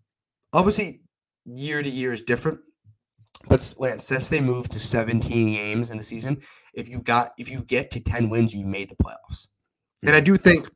[0.53, 1.01] obviously
[1.45, 2.59] year to year is different.
[3.49, 6.41] But Lance, since they moved to 17 games in the season,
[6.75, 9.47] if you got if you get to 10 wins, you made the playoffs.
[10.03, 10.69] And I do think,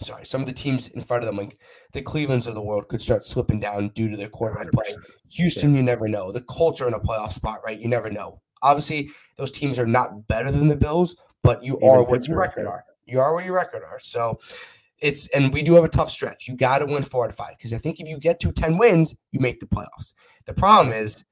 [0.00, 1.58] sorry, some of the teams in front of them, like
[1.92, 4.90] the Clevelands of the world, could start slipping down due to their quarterback play.
[4.90, 4.96] 100%.
[5.32, 6.32] Houston, you never know.
[6.32, 7.78] The culture in a playoff spot, right?
[7.78, 8.40] You never know.
[8.62, 12.38] Obviously, those teams are not better than the Bills, but you Even are what your
[12.38, 12.84] record are.
[13.04, 14.00] You are what your record are.
[14.00, 14.38] So
[15.00, 16.48] it's and we do have a tough stretch.
[16.48, 18.52] You got to win four out of five because I think if you get to
[18.52, 20.14] ten wins, you make the playoffs.
[20.46, 21.24] The problem is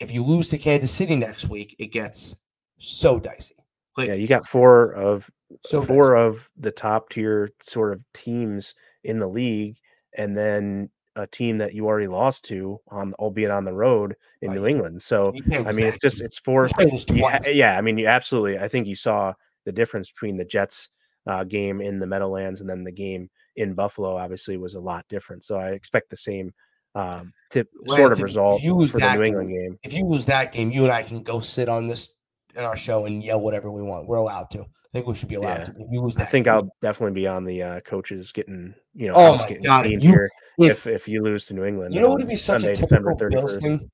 [0.00, 2.36] if you lose to Kansas City next week, it gets
[2.78, 3.54] so dicey.
[3.96, 5.30] Like Yeah, you got four of
[5.64, 8.74] so four of the top tier sort of teams
[9.04, 9.76] in the league,
[10.16, 14.50] and then a team that you already lost to on albeit on the road in
[14.50, 14.56] Right.
[14.58, 15.02] New England.
[15.02, 16.66] So I mean, it's just it's four.
[16.66, 17.48] You can't lose you ha- twice.
[17.54, 18.58] yeah, I mean, you absolutely.
[18.58, 19.32] I think you saw
[19.64, 20.88] the difference between the Jets
[21.26, 24.16] uh, game in the Meadowlands and then the game in Buffalo.
[24.16, 25.44] Obviously, was a lot different.
[25.44, 26.52] So I expect the same
[26.96, 29.78] um, tip Lance, sort of result for the New game, England game.
[29.82, 32.12] If you lose that game, you and I can go sit on this
[32.56, 34.06] in our show and yell whatever we want.
[34.06, 34.60] We're allowed to.
[34.60, 35.64] I think we should be allowed Yeah.
[35.64, 35.70] to.
[35.72, 39.08] If you lose I think game, I'll definitely be on the uh, coaches getting you
[39.08, 41.94] know Oh my God, if you- here if- if if you lose to New England.
[41.94, 43.60] You know what would be such Sunday, a typical Bills 31st.
[43.62, 43.90] thing?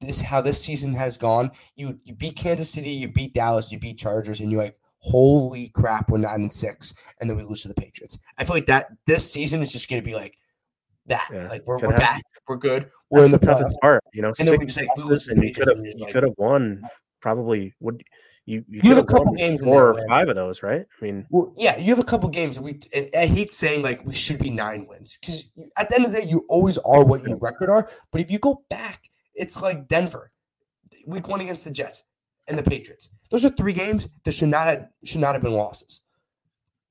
[0.00, 1.50] This how this season has gone.
[1.76, 5.68] You you beat Kansas City, you beat Dallas, you beat Chargers, and you're like, holy
[5.70, 8.18] crap, we're nine and six, and then we lose to the Patriots.
[8.38, 10.36] I feel like that this season is just gonna be like
[11.06, 11.28] that.
[11.32, 11.96] Yeah, like we're, we're happen.
[11.98, 14.32] back, we're good, we're That's in the the toughest part, you know.
[14.38, 16.82] And then we just like losses and you could have you you're could have won
[17.24, 18.04] probably would
[18.44, 20.84] you you, You have a couple games four or five of those, right?
[21.00, 22.78] I mean, Well, yeah, you have a couple games we.
[22.92, 25.48] And I hate saying like we should be nine wins because
[25.78, 27.88] at the end of the day, you always are what your record are.
[28.12, 30.30] But if you go back, it's like Denver,
[31.06, 32.04] week one against the Jets
[32.46, 33.08] and the Patriots.
[33.30, 36.02] Those are three games that should not have, should not have been losses.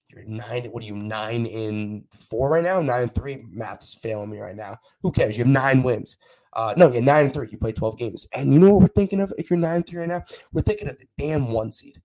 [0.09, 0.65] You're nine.
[0.71, 2.81] What are you nine in four right now?
[2.81, 3.45] Nine and three.
[3.51, 4.77] Math's failing me right now.
[5.03, 5.37] Who cares?
[5.37, 6.17] You have nine wins.
[6.55, 7.49] Uh, no, you're nine and three.
[7.51, 9.33] You play twelve games, and you know what we're thinking of?
[9.37, 12.01] If you're nine and three right now, we're thinking of the damn one seed.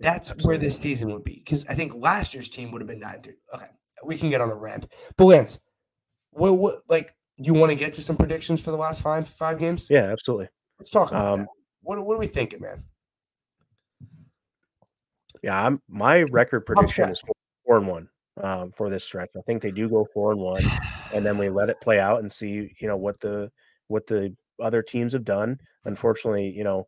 [0.00, 3.00] That's where this season would be because I think last year's team would have been
[3.00, 3.36] nine three.
[3.54, 3.66] Okay,
[4.04, 4.86] we can get on a rant,
[5.16, 5.60] but Lance,
[6.30, 9.28] what what like do you want to get to some predictions for the last five
[9.28, 9.88] five games?
[9.90, 10.48] yeah, absolutely.
[10.78, 11.48] Let's talk about Um, that.
[11.82, 12.84] What what are we thinking, man?
[15.42, 17.22] Yeah, I'm my record prediction is
[17.64, 18.08] four and one
[18.42, 19.30] um, for this stretch.
[19.36, 20.64] I think they do go four and one,
[21.12, 23.50] and then we let it play out and see, you know, what the
[23.88, 25.58] what the other teams have done.
[25.84, 26.86] Unfortunately, you know,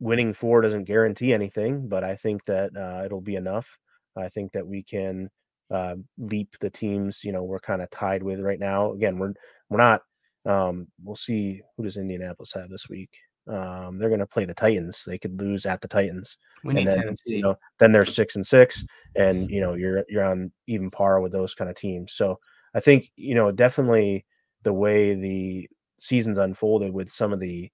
[0.00, 3.78] winning four doesn't guarantee anything, but I think that uh, it'll be enough.
[4.16, 5.30] I think that we can
[5.70, 7.22] uh, leap the teams.
[7.24, 8.92] You know, we're kind of tied with right now.
[8.92, 9.34] Again, we're
[9.68, 10.02] we're not.
[10.46, 13.10] Um, we'll see who does Indianapolis have this week.
[13.48, 15.02] Um, they're going to play the Titans.
[15.06, 17.36] They could lose at the Titans We need and then Tennessee.
[17.36, 18.84] you know then they're six and six
[19.16, 22.36] and you know you're you're on even par with those kind of teams so
[22.74, 24.24] i think you know definitely
[24.64, 25.68] the way the
[25.98, 27.70] seasons unfolded with some of the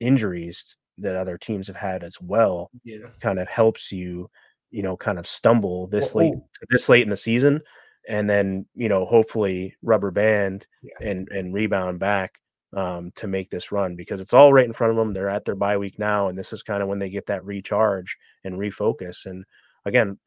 [0.00, 2.98] injuries that other teams have had as well yeah.
[3.20, 4.28] kind of helps you
[4.70, 6.48] you know kind of stumble this late oh.
[6.70, 7.60] this late in the season
[8.08, 11.10] and then you know hopefully rubber band Yeah.
[11.10, 12.38] and and rebound back
[12.74, 15.12] um, to make this run because it's all right in front of them.
[15.12, 17.44] They're at their bye week now, and this is kind of when they get that
[17.44, 19.26] recharge and refocus.
[19.26, 19.44] And
[19.84, 20.18] again,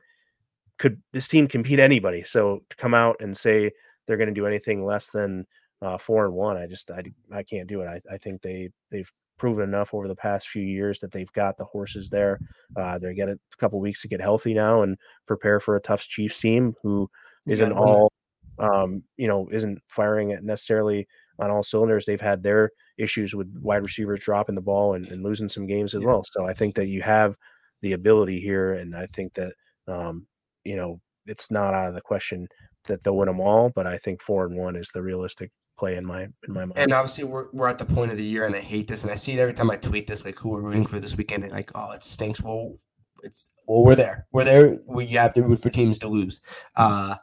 [0.77, 2.23] could this team compete anybody?
[2.23, 3.71] So to come out and say
[4.05, 5.45] they're going to do anything less than
[5.81, 7.87] uh, four and one, I just I, I can't do it.
[7.87, 11.57] I, I think they they've proven enough over the past few years that they've got
[11.57, 12.39] the horses there.
[12.75, 16.01] Uh, they get a couple weeks to get healthy now and prepare for a tough
[16.01, 17.09] Chiefs team who
[17.47, 18.11] isn't gotta all
[18.59, 21.07] um, you know isn't firing at necessarily
[21.39, 22.05] on all cylinders.
[22.05, 25.95] They've had their issues with wide receivers dropping the ball and, and losing some games
[25.95, 26.07] as Yeah.
[26.07, 26.23] well.
[26.23, 27.35] So I think that you have
[27.81, 29.53] the ability here, and I think that
[29.87, 30.27] um,
[30.63, 32.47] you know it's not out of the question
[32.85, 33.71] that they'll win them all.
[33.75, 36.73] But I think four and one is the realistic play in my in my mind.
[36.77, 39.11] And obviously, we're, we're at the point of the year, and I hate this, and
[39.11, 41.43] I see it every time I tweet this, like who we're rooting for this weekend.
[41.43, 42.41] And like, oh, it stinks.
[42.41, 42.75] Well,
[43.23, 44.27] it's well, we're there.
[44.31, 44.77] We're there.
[44.85, 46.41] We have to root for teams to lose.
[46.75, 47.15] Uh,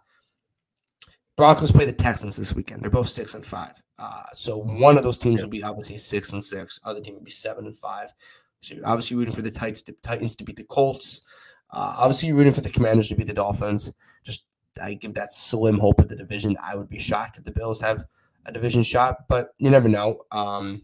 [1.37, 2.83] Broncos play the Texans this weekend.
[2.83, 3.81] They're both six and five.
[3.99, 6.79] Uh, so one of those teams will be obviously six and six.
[6.85, 8.13] Other team will be seven and five.
[8.61, 11.23] So you're obviously rooting for the Titans to, Titans to beat the Colts.
[11.71, 13.93] Uh, obviously, you're rooting for the Commanders to beat the Dolphins.
[14.25, 14.47] Just
[14.81, 16.57] I give that slim hope of the division.
[16.63, 18.05] I would be shocked if the Bills have
[18.47, 20.25] a division shot, but you never know.
[20.33, 20.83] Um,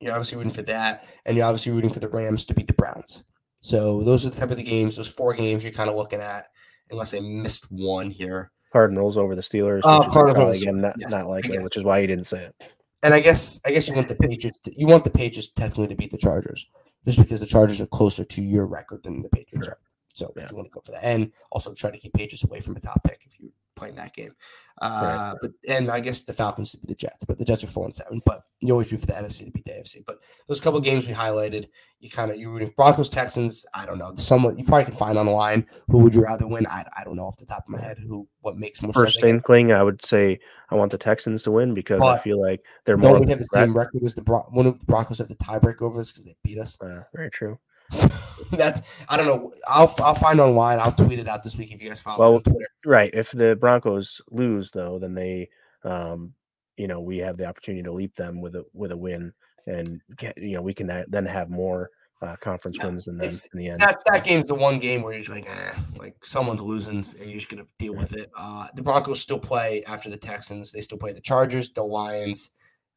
[0.00, 2.72] you're obviously rooting for that, and you're obviously rooting for the Rams to beat the
[2.72, 3.24] Browns.
[3.60, 6.20] So those are the type of the games, those four games you're kind of looking
[6.20, 6.48] at,
[6.90, 8.50] unless I missed one here.
[8.72, 9.80] Cardinals over the Steelers.
[9.84, 12.26] Oh, Cardinals over probably, the again not, Yes, not likely, which is why you didn't
[12.26, 12.54] say it.
[13.02, 14.60] And I guess I guess you want the Patriots.
[14.60, 16.68] To, you want the Patriots technically to beat the Chargers,
[17.04, 19.74] just because the Chargers are closer to your record than the Patriots Sure.
[19.74, 19.78] are.
[20.14, 20.44] So Yeah.
[20.44, 22.76] if you want to go for that, and also try to keep Patriots away from
[22.76, 24.34] a top pick if you playing that game.
[24.80, 27.68] Uh, but and I guess the Falcons to be the Jets, but the Jets are
[27.68, 28.20] four and seven.
[28.24, 30.02] But you always root for the NFC to beat the AFC.
[30.06, 30.18] But
[30.48, 31.68] those couple games we highlighted,
[32.00, 33.64] you kind of you rooting for Broncos Texans.
[33.74, 34.12] I don't know.
[34.16, 35.66] Someone you probably can find on the line.
[35.88, 36.66] Who would you rather win?
[36.66, 39.22] I, I don't know off the top of my head who what makes more First.
[39.22, 42.64] I inkling, I would say I want the Texans to win because I feel like
[42.84, 43.12] they're more.
[43.12, 45.36] Don't we have the same record as the Bron- one of the Broncos have the
[45.36, 46.80] tiebreak over us because they beat us.
[46.80, 47.58] Uh, very true.
[47.92, 48.08] So
[48.52, 49.52] that's I don't know.
[49.68, 50.80] I'll I'll find online.
[50.80, 52.68] I'll tweet it out this week if you guys follow me Well, on Twitter.
[52.84, 53.14] Right.
[53.14, 55.48] If the Broncos lose, though, then they,
[55.84, 56.34] um,
[56.76, 59.32] you know, we have the opportunity to leap them with a with a win,
[59.66, 61.90] and get, you know, we can then have more
[62.22, 63.80] uh, conference Yeah, wins than them in the end.
[63.80, 67.30] That that game's the one game where you're just like, eh, like someone's losing and
[67.30, 68.30] you're just gonna deal with it.
[68.36, 70.72] Uh, the Broncos still play after the Texans.
[70.72, 72.50] They still play the Chargers, the Lions,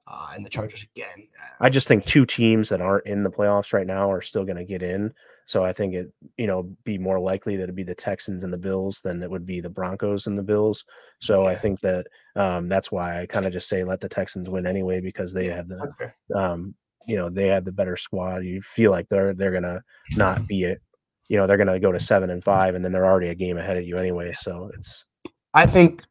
[0.08, 1.28] uh, and the Chargers again.
[1.42, 4.44] Uh, I just think two teams that aren't in the playoffs right now are still
[4.44, 5.14] going to get in.
[5.48, 8.52] So I think it, you know, be more likely that it'd be the Texans and
[8.52, 10.84] the Bills than it would be the Broncos and the Bills.
[11.22, 14.50] So I think that um, that's why I kind of just say let the Texans
[14.50, 16.74] win anyway because they have the, um,
[17.08, 18.44] you know, they have the better squad.
[18.44, 19.84] You feel like they're they're gonna
[20.16, 20.82] not be it.
[21.28, 23.58] You know, they're gonna go to seven and five, and then they're already a game
[23.58, 24.34] ahead of you anyway.
[24.34, 25.06] So it's
[25.54, 26.04] I think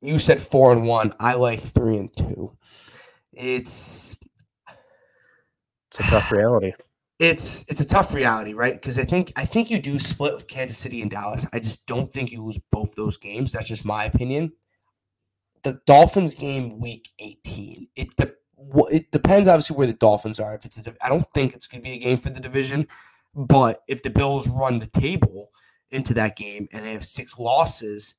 [0.00, 1.12] you said four and one.
[1.18, 2.56] I like three and two.
[3.38, 4.16] It's
[5.90, 6.72] it's a tough reality.
[7.18, 8.74] it's it's a tough reality, right?
[8.74, 11.46] Because I think I think you do split with Kansas City and Dallas.
[11.52, 13.52] I just don't think you lose both those games.
[13.52, 14.52] That's just my opinion.
[15.62, 17.88] The Dolphins game week 18.
[17.96, 18.32] It de-
[18.90, 20.54] it depends obviously where the Dolphins are.
[20.54, 22.40] If it's a, div- I don't think it's going to be a game for the
[22.40, 22.86] division,
[23.34, 25.50] but if the Bills run the table
[25.90, 28.16] into that game and they have six losses,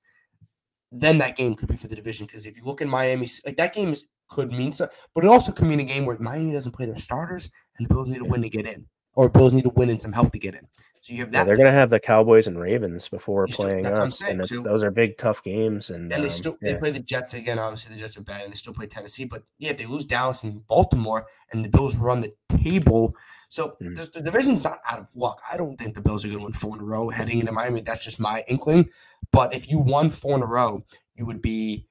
[0.91, 2.26] then that game could be for the division.
[2.26, 5.28] Because if you look in Miami, like that game is, could mean so, but it
[5.28, 8.20] also could mean a game where Miami doesn't play their starters and the Bills need
[8.20, 10.54] to win to get in, or Bills need to win and some help to get
[10.56, 10.68] in.
[11.02, 11.38] So you have that.
[11.40, 14.08] Yeah, they're going to have the Cowboys and Ravens before still- playing that's what I'm
[14.08, 15.90] us, and it's, so- those are big, tough games.
[15.90, 16.74] And, and they um, still yeah.
[16.74, 17.58] they play the Jets again.
[17.58, 19.24] Obviously, the Jets are bad, and they still play Tennessee.
[19.24, 23.16] But yeah, if they lose Dallas and Baltimore, and the Bills run the table,
[23.48, 23.96] so Mhm.
[23.96, 25.42] there's- the division's not out of luck.
[25.52, 27.54] I don't think the Bills are going to win four in a row heading into
[27.54, 27.80] Miami.
[27.82, 28.90] That's just my inkling.
[29.32, 30.84] But if you won four in a row,
[31.16, 31.88] you would be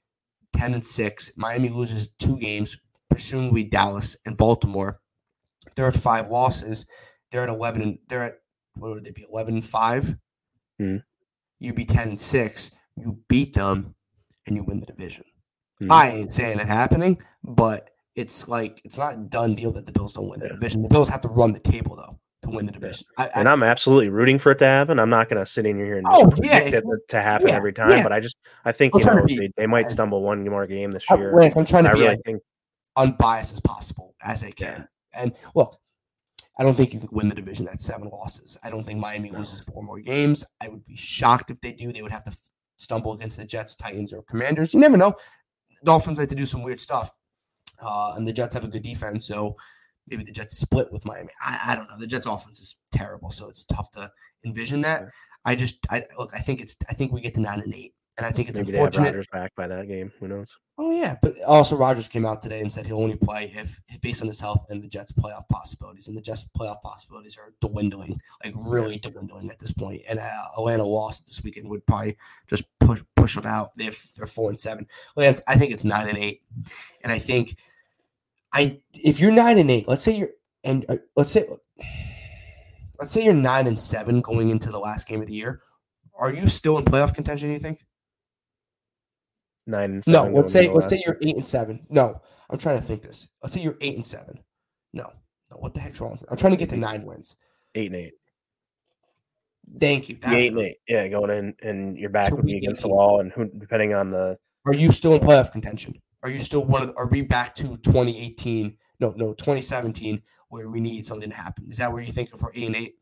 [0.52, 1.30] ten and six.
[1.36, 2.76] Miami loses two games,
[3.10, 5.00] presumably Dallas and Baltimore.
[5.74, 6.86] They're at five losses.
[7.30, 7.82] They're at eleven.
[7.82, 8.38] And they're at
[8.74, 9.26] what would they be?
[9.30, 10.16] Eleven and five.
[10.80, 11.02] Mhm.
[11.58, 12.70] You be ten and six.
[12.96, 13.94] You beat them,
[14.46, 15.24] and you win the division.
[15.80, 15.92] Mhm.
[15.92, 19.92] I ain't saying it happening, but it's like it's not a done deal that the
[19.92, 20.82] Bills don't win the division.
[20.82, 23.06] The Bills have to run the table though to win the division.
[23.16, 24.98] I, I, and I'm absolutely rooting for it to happen.
[24.98, 27.48] I'm not going to sit in here and just Oh, predict yeah, it to happen
[27.48, 27.90] yeah, every time.
[27.90, 28.02] yeah.
[28.02, 30.66] But I just, I think I'm you know be- they, they might stumble one more
[30.66, 31.36] game this I, year.
[31.40, 32.42] I'm trying to I be really as think
[32.96, 34.86] unbiased as possible as I can.
[35.12, 35.76] And look,
[36.58, 38.56] I don't think you can win the division at seven losses.
[38.62, 40.44] I don't think Miami loses four more games.
[40.60, 41.92] I would be shocked if they do.
[41.92, 42.38] They would have to f-
[42.76, 44.74] stumble against the Jets, Titans, or Commanders.
[44.74, 45.14] You never know.
[45.84, 47.12] Dolphins like to do some weird stuff,
[47.80, 49.56] uh, and the Jets have a good defense, so
[50.10, 51.30] maybe the Jets split with Miami.
[51.40, 51.98] I, I don't know.
[51.98, 54.10] The Jets' offense is terrible, so it's tough to
[54.44, 55.08] envision that.
[55.44, 56.32] I just, I look.
[56.34, 56.76] I think it's.
[56.88, 58.88] I think we get to nine and eight, and I think it's maybe they have
[58.88, 59.14] unfortunate.
[59.14, 60.12] Rodgers back by that game.
[60.20, 60.56] Who knows?
[60.80, 64.20] Oh yeah, but also Rodgers came out today and said he'll only play if based
[64.20, 68.20] on his health and the Jets' playoff possibilities, and the Jets' playoff possibilities are dwindling,
[68.44, 70.02] like really dwindling at this point.
[70.08, 73.76] And uh, Atlanta lost this weekend would probably just push push them out.
[73.76, 74.86] They're they're four and seven.
[75.16, 76.42] Lance, I think it's nine and eight,
[77.02, 77.56] and I think
[78.52, 80.30] I if you're nine and eight, let's say you're
[80.64, 81.46] and uh, let's say
[82.98, 85.62] let's say you're nine and seven going into the last game of the year.
[86.18, 87.50] Are you still in playoff contention?
[87.52, 87.84] You think?
[89.66, 90.34] Nine and No, seven.
[90.34, 91.86] let's say let's say you're eight and seven.
[91.90, 92.20] No,
[92.50, 93.28] I'm trying to think this.
[93.42, 94.40] Let's say you're eight and seven.
[94.92, 95.12] No,
[95.50, 96.18] no, what the heck's wrong?
[96.30, 97.36] I'm trying to get to nine wins.
[97.74, 98.14] eight and eight.
[99.78, 100.16] Thank you.
[100.20, 100.78] That's eight and eight.
[100.88, 103.44] Yeah, going in and your back To would be week against the wall, and who,
[103.44, 106.00] depending on the Are you still in playoff contention?
[106.22, 106.94] Are you still one of?
[106.96, 108.76] Are we back to 2018?
[109.00, 111.66] No, no, 2017, where we need something to happen.
[111.70, 112.94] Is that where you think if we're eight and eight,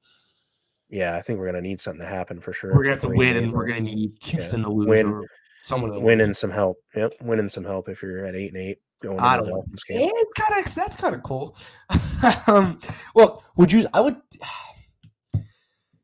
[0.88, 2.74] yeah, I think we're gonna need something to happen for sure.
[2.74, 5.24] we're gonna have to win, and we're gonna need Houston to lose Win- or
[5.62, 6.26] someone to win lose.
[6.28, 6.76] and some help.
[6.94, 9.64] Yep, winning some help if you're at eight and eight going I don't know.
[9.88, 11.56] Yeah, it's kind of that's kind of cool.
[12.46, 12.78] um,
[13.14, 13.86] well, would you?
[13.94, 14.16] I would.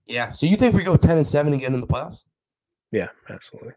[0.05, 0.33] Yeah.
[0.33, 2.25] So you think we go ten and seven again in the playoffs?
[2.91, 3.73] Yeah, absolutely.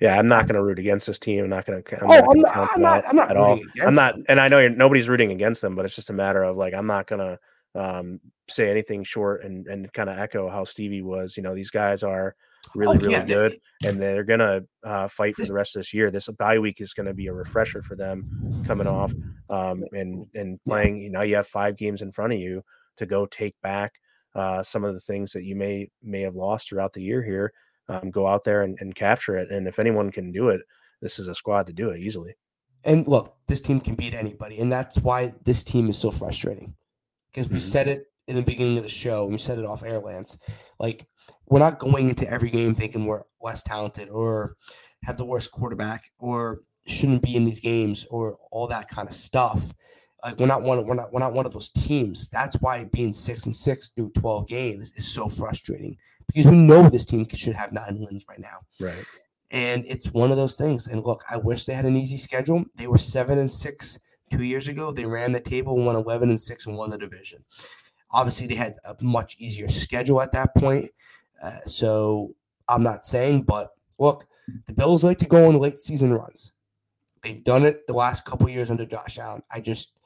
[0.00, 1.44] Yeah, I'm not going to root against this team.
[1.44, 2.04] I'm not going to.
[2.04, 2.70] oh, I'm not.
[2.74, 3.08] I'm not.
[3.08, 3.58] I'm not at all.
[3.82, 6.42] I'm not, and I know you're, nobody's rooting against them, but it's just a matter
[6.42, 7.38] of like I'm not going to
[7.80, 11.36] um, say anything short and and kind of echo how Stevie was.
[11.36, 12.34] You know, these guys are
[12.74, 15.80] really Oh, really yeah, good, and they're going to uh, fight for the rest of
[15.80, 16.10] this year.
[16.10, 19.14] This bye week is going to be a refresher for them coming off
[19.50, 20.98] um, and and playing.
[20.98, 22.62] You know, you have five games in front of you
[22.98, 23.92] to go take back
[24.34, 27.52] uh, some of the things that you may may have lost throughout the year here.
[27.88, 29.50] Um, go out there and, and capture it.
[29.50, 30.60] And if anyone can do it,
[31.00, 32.34] this is a squad to do it easily.
[32.84, 36.74] And look, this team can beat anybody, and that's why this team is so frustrating.
[37.32, 37.62] Because we Mhm.
[37.62, 40.38] said it in the beginning of the show, and we said it off air, Lance.
[40.78, 41.06] Like
[41.46, 44.56] we're not going into every game thinking we're less talented or
[45.02, 49.14] have the worst quarterback or shouldn't be in these games or all that kind of
[49.14, 49.74] stuff.
[50.24, 50.86] Like we're not one.
[50.86, 51.12] We're not.
[51.12, 52.28] We're not one of those teams.
[52.28, 55.96] That's why being six and six through twelve games is so frustrating
[56.26, 58.58] because we know this team should have nine wins right now.
[58.80, 59.04] Right.
[59.50, 60.86] And it's one of those things.
[60.88, 62.64] And look, I wish they had an easy schedule.
[62.74, 63.98] They were seven and six
[64.30, 64.90] two years ago.
[64.90, 67.44] They ran the table, won eleven and six, and won the division.
[68.10, 70.90] Obviously, they had a much easier schedule at that point.
[71.42, 72.34] Uh, so
[72.68, 74.24] I'm not saying, but look,
[74.66, 76.52] the Bills like to go on late season runs.
[77.22, 79.42] They've done it the last couple years under Josh Allen.
[79.50, 79.98] I just,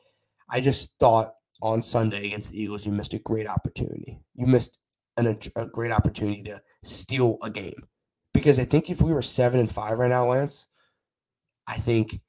[0.48, 4.18] I just thought on Sunday against the Eagles, you missed a great opportunity.
[4.34, 4.78] You missed
[5.26, 7.86] an, a great opportunity to steal a game
[8.32, 10.66] because I think if we were seven and five right now, Lance,
[11.66, 12.20] I think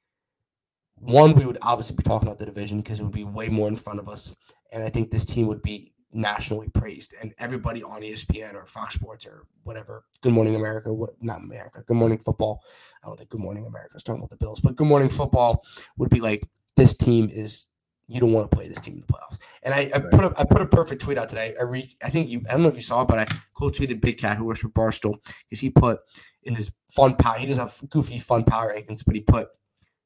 [0.96, 3.68] one we would obviously be talking about the division because it would be way more
[3.68, 4.34] in front of us,
[4.70, 8.94] and I think this team would be nationally praised, and everybody on ESPN or Fox
[8.94, 12.62] Sports or whatever, Good Morning America, what not America, Good Morning Football.
[13.02, 15.64] I don't think Good Morning America is talking about the Bills, but Good Morning Football
[15.96, 17.68] would be like this team is.
[18.08, 19.38] You don't want to play this team in the playoffs.
[19.62, 21.54] And I, I put a I put a perfect tweet out today.
[21.58, 23.76] I re, I think you I don't know if you saw it, but I quote
[23.76, 26.00] tweeted Big Cat who works for Barstool because he put
[26.42, 27.38] in his fun power.
[27.38, 29.48] He does have goofy fun power rankings, but he put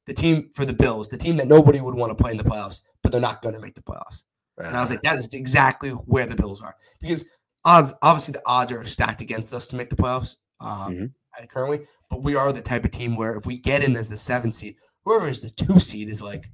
[0.05, 2.43] the team for the Bills, the team that nobody would want to play in the
[2.43, 4.23] playoffs, but they're not going to make the playoffs.
[4.57, 7.25] And I was like, that is exactly where the Bills are because
[7.65, 11.13] odds, obviously, the odds are stacked against us to make the playoffs um, Mhm.
[11.37, 11.85] uh, currently.
[12.09, 14.51] But we are the type of team where if we get in as the seven
[14.51, 16.49] seed, whoever is the two seed is like,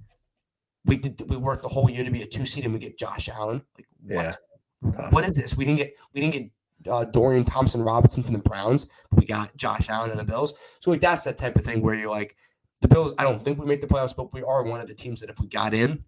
[0.86, 2.98] we did we worked the whole year to be a two seed and we get
[2.98, 3.64] Josh Allen.
[3.78, 4.38] Like, what?
[4.84, 5.10] Yeah.
[5.10, 5.56] What is this?
[5.56, 6.52] We didn't get we didn't get
[6.92, 8.88] uh, Dorian Thompson Robinson from the Browns.
[9.10, 10.54] But we got Josh Allen and the Bills.
[10.80, 12.36] So like that's that type of thing where you're like,
[12.82, 13.14] the Bills.
[13.18, 15.30] I don't think we make the playoffs, but we are one of the teams that
[15.30, 16.04] if we got in,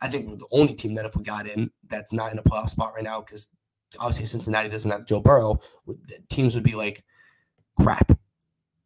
[0.00, 2.42] I think we're the only team that if we got in that's not in a
[2.42, 3.48] playoff spot right now because
[3.98, 5.60] obviously Cincinnati doesn't have Joe Burrow.
[5.86, 7.04] the Teams would be like,
[7.80, 8.18] crap.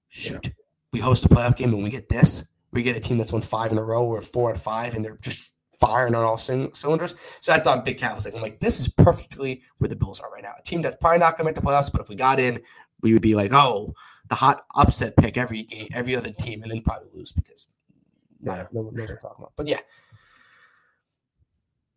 [0.08, 0.52] Shoot,
[0.92, 2.44] we host a playoff game and we get this.
[2.72, 4.94] We get a team that's won five in a row or four out of five,
[4.94, 7.14] and they're just firing on all cyn- cylinders.
[7.40, 10.20] So I thought Big Cat was like, I'm like, this is perfectly where the Bills
[10.20, 10.54] are right now.
[10.58, 12.60] A team that's probably not going to make the playoffs, but if we got in,
[13.02, 13.94] we would be like, oh,
[14.28, 17.66] the hot upset pick every game, every other team, and then probably lose because
[18.40, 18.66] not, Yeah.
[18.72, 19.52] no one knows what I'm talking about.
[19.56, 19.80] But yeah.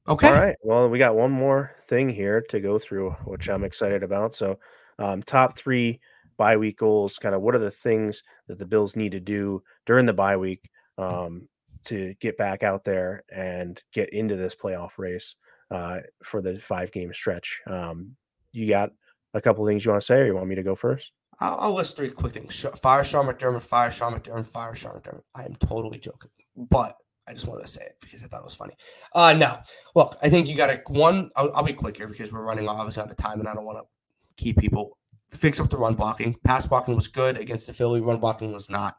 [0.07, 0.27] Okay.
[0.27, 0.55] All right.
[0.61, 4.35] Well, we got one more thing here to go through, which I'm excited about.
[4.35, 4.59] So,
[4.99, 5.99] um, top three
[6.37, 7.17] bye week goals.
[7.17, 10.37] Kind of what are the things that the Bills need to do during the bye
[10.37, 11.47] week um,
[11.85, 15.35] to get back out there and get into this playoff race
[15.71, 17.61] uh, for the five game stretch?
[17.67, 18.15] Um,
[18.51, 18.91] you got
[19.33, 21.11] a couple things you want to say, or you want me to go first?
[21.39, 22.65] I'll, I'll list three quick things.
[22.81, 25.23] Fire Sean McDermott, fire Sean McDermott, fire Sean McDermott.
[25.33, 26.95] I am totally joking, but
[27.27, 28.75] I just wanted to say it because I thought it was funny.
[29.13, 29.59] Uh, no,
[29.95, 31.29] look, I think you got to one.
[31.35, 33.65] I'll, I'll be quick here because we're running obviously out of time, and I don't
[33.65, 34.97] want to keep people.
[35.35, 36.35] Fix up the run blocking.
[36.43, 38.01] Pass blocking was good against the Philly.
[38.01, 38.97] Run blocking was not,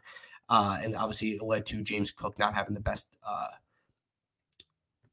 [0.48, 3.48] uh, and obviously it led to James Cook not having the best uh,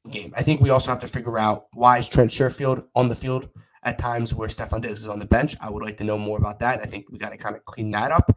[0.09, 0.34] game.
[0.36, 3.49] I think we also have to figure out why is Trent Sherfield on the field
[3.84, 5.55] at times where Stefon Diggs is on the bench.
[5.61, 6.80] I would like to know more about that.
[6.82, 8.36] I think we got to kind of clean that up.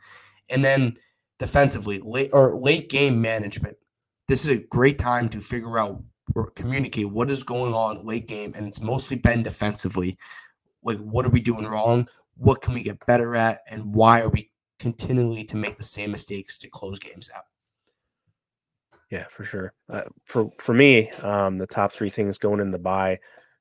[0.48, 0.94] And then
[1.38, 3.76] defensively, late or late game management.
[4.28, 6.02] This is a great time to figure out
[6.34, 10.18] or communicate what is going on late game, and it's mostly been defensively.
[10.82, 12.08] Like, what are we doing wrong?
[12.36, 13.60] What can we get better at?
[13.68, 17.44] And why are we continually to make the same mistakes to close games out?
[19.10, 19.72] Yeah, for sure.
[19.88, 23.18] Uh, for for me, um, the top three things going in the bye,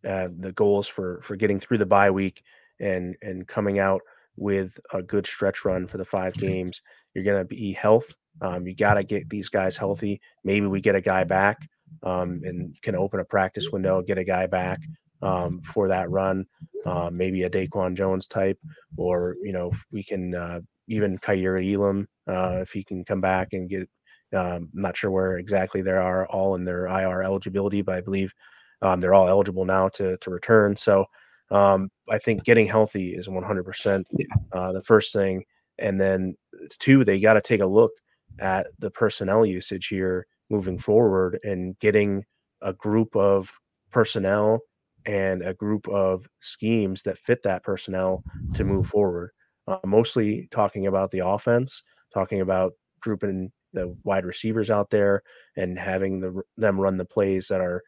[0.07, 2.43] uh, the goals for for getting through the bye week
[2.79, 4.01] and and coming out
[4.37, 6.81] with a good stretch run for the five games.
[7.13, 8.15] You're gonna be health.
[8.41, 10.19] Um, you got to get these guys healthy.
[10.43, 11.69] Maybe we get a guy back
[12.03, 14.79] um, and can open a practice window, get a guy back
[15.25, 16.45] um, for that run.
[16.85, 18.59] Um, maybe a Daquan Jones type,
[18.95, 23.49] or you know we can uh, even Kaiir Elam uh, if he can come back
[23.53, 23.89] and get
[24.33, 28.01] um, I'm not sure where exactly they are all in their IR eligibility, but I
[28.01, 28.33] believe
[28.81, 30.75] um, they're all eligible now to to return.
[30.75, 31.05] So
[31.51, 34.03] um, I think getting healthy is 100%
[34.51, 35.43] uh, the first thing,
[35.79, 36.35] and then
[36.79, 37.91] two, they got to take a look
[38.39, 42.23] at the personnel usage here moving forward and getting
[42.61, 43.51] a group of
[43.91, 44.59] personnel
[45.05, 49.31] and a group of schemes that fit that personnel to move forward.
[49.67, 51.81] Uh, mostly talking about the offense,
[52.13, 55.21] talking about grouping the wide receivers out there
[55.57, 57.81] and having the, them run the plays that are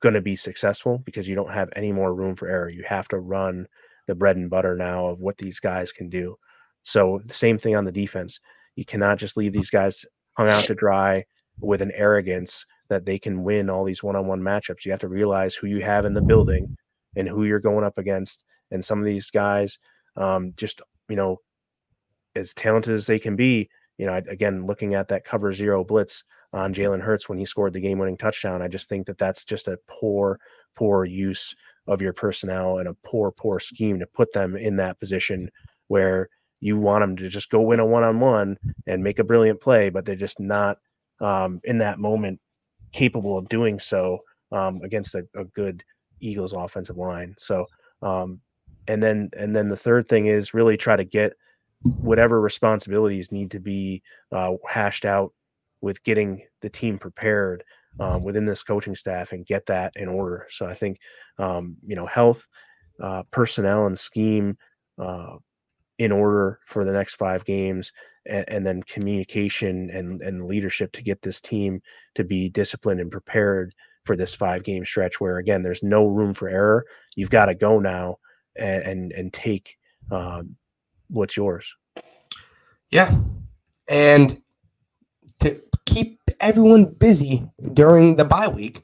[0.00, 2.68] going to be successful because you don't have any more room for error.
[2.68, 3.66] You have to run
[4.06, 6.36] the bread and butter now of what these guys can do.
[6.82, 8.38] So the same thing on the defense.
[8.76, 10.04] You cannot just leave these guys
[10.36, 11.24] hung out to dry
[11.60, 14.84] with an arrogance that they can win all these one-on-one matchups.
[14.84, 16.76] You have to realize who you have in the building
[17.16, 18.44] and who you're going up against.
[18.70, 19.78] And some of these guys,
[20.16, 21.38] um, just you know,
[22.34, 23.68] as talented as they can be,
[23.98, 27.72] you know, again, looking at that cover zero blitz on Jalen Hurts when he scored
[27.72, 30.38] the game-winning touchdown, I just think that that's just a poor,
[30.74, 31.54] poor use
[31.86, 35.50] of your personnel and a poor, poor scheme to put them in that position
[35.88, 36.28] where
[36.60, 38.56] you want them to just go win a one-on-one
[38.86, 40.78] and make a brilliant play, but they're just not
[41.20, 42.40] um, in that moment
[42.94, 44.20] capable of doing so
[44.52, 45.82] um, against a, a, good
[46.20, 47.34] Eagles offensive line.
[47.36, 47.66] So,
[48.02, 48.40] um,
[48.86, 51.32] and then and then the third thing is really try to get
[51.82, 55.32] whatever responsibilities need to be uh, hashed out
[55.80, 57.64] with getting the team prepared
[57.98, 60.46] um, within this coaching staff and get that in order.
[60.50, 60.98] So I think
[61.38, 62.46] um, you know health,
[63.02, 64.56] uh, personnel, and scheme
[64.98, 65.36] uh,
[65.98, 67.92] in order for the next five games,
[68.26, 71.80] and, and, then communication and and leadership to get this team
[72.14, 73.74] to be disciplined and prepared
[74.04, 75.20] for this five game stretch.
[75.20, 76.84] Where again, there's no room for error.
[77.16, 78.16] You've got to go now
[78.56, 79.76] and and, and take
[80.10, 80.56] um,
[81.10, 81.74] what's yours.
[82.90, 83.14] Yeah,
[83.88, 84.40] and
[85.40, 88.82] to keep everyone busy during the bye week,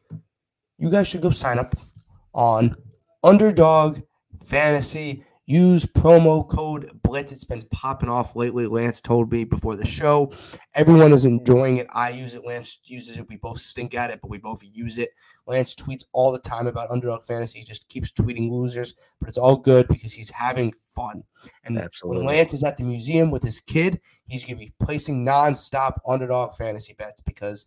[0.78, 1.76] you guys should go sign up
[2.34, 2.76] on
[3.22, 4.00] Underdog
[4.42, 5.24] Fantasy.
[5.50, 7.32] Use promo code Blitz.
[7.32, 8.68] It's been popping off lately.
[8.68, 10.32] Lance told me before the show.
[10.74, 11.88] Everyone is enjoying it.
[11.90, 12.46] I use it.
[12.46, 13.28] Lance uses it.
[13.28, 15.10] We both stink at it, but we both use it.
[15.48, 17.58] Lance tweets all the time about underdog fantasy.
[17.58, 21.24] He just keeps tweeting losers, but it's all good because he's having fun.
[21.64, 22.24] And Absolutely.
[22.24, 25.94] when Lance is at the museum with his kid, he's going to be placing nonstop
[26.06, 27.66] underdog fantasy bets because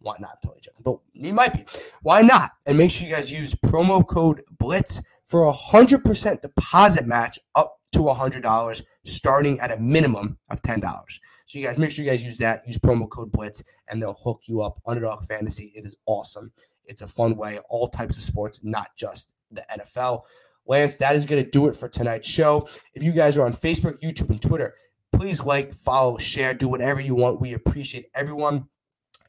[0.00, 0.42] why not?
[0.42, 1.64] Totally joking, but he might be.
[2.02, 2.52] Why not?
[2.66, 5.00] And make sure you guys use promo code Blitz
[5.30, 10.36] for a hundred percent deposit match up to a hundred dollars, starting at a minimum
[10.50, 11.20] of ten dollars.
[11.46, 12.66] So you guys make sure you guys use that.
[12.66, 14.80] Use promo code Blitz, and they'll hook you up.
[14.86, 15.72] Underdog Fantasy.
[15.74, 16.52] It is awesome.
[16.84, 17.60] It's a fun way.
[17.68, 20.22] All types of sports, not just the NFL.
[20.66, 22.68] Lance, that is going to do it for tonight's show.
[22.94, 24.74] If you guys are on Facebook, YouTube, and Twitter,
[25.12, 27.40] please like, follow, share, do whatever you want.
[27.40, 28.68] We appreciate everyone.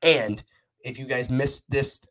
[0.02, 0.44] And
[0.82, 2.02] if you guys missed this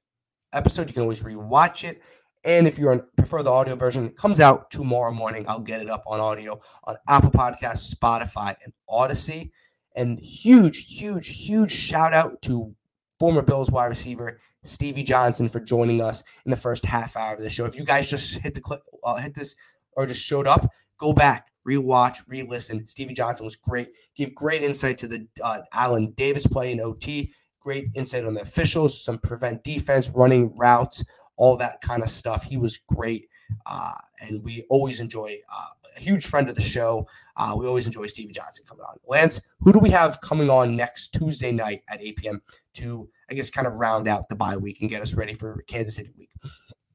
[0.52, 2.02] episode, you can always rewatch it.
[2.44, 5.44] And if you prefer the audio version, it comes out tomorrow morning.
[5.46, 9.50] I'll get it up on audio on Apple Podcasts, Spotify, and Audacy.
[9.94, 12.74] And huge, huge, huge shout out to
[13.18, 17.40] former Bills wide receiver Stevie Johnson for joining us in the first half hour of
[17.40, 17.66] the show.
[17.66, 19.56] If you guys just hit the click, uh, hit this,
[19.92, 22.86] or just showed up, go back, rewatch, re-listen.
[22.86, 23.88] Stevie Johnson was great.
[24.14, 28.40] Give great insight to the uh, Allen Davis play in OT great insight on the
[28.40, 31.04] officials, some prevent defense, running routes,
[31.40, 32.44] all that kind of stuff.
[32.44, 33.28] He was great.
[33.64, 37.08] Uh, and we always enjoy uh, a huge friend of the show.
[37.34, 38.96] Uh, we always enjoy Stevie Johnson coming on.
[39.08, 42.42] Lance, who do we have coming on next Tuesday night at 8 p.m.
[42.74, 45.64] to, I guess, kind of round out the bye week and get us ready for
[45.66, 46.30] Kansas City week?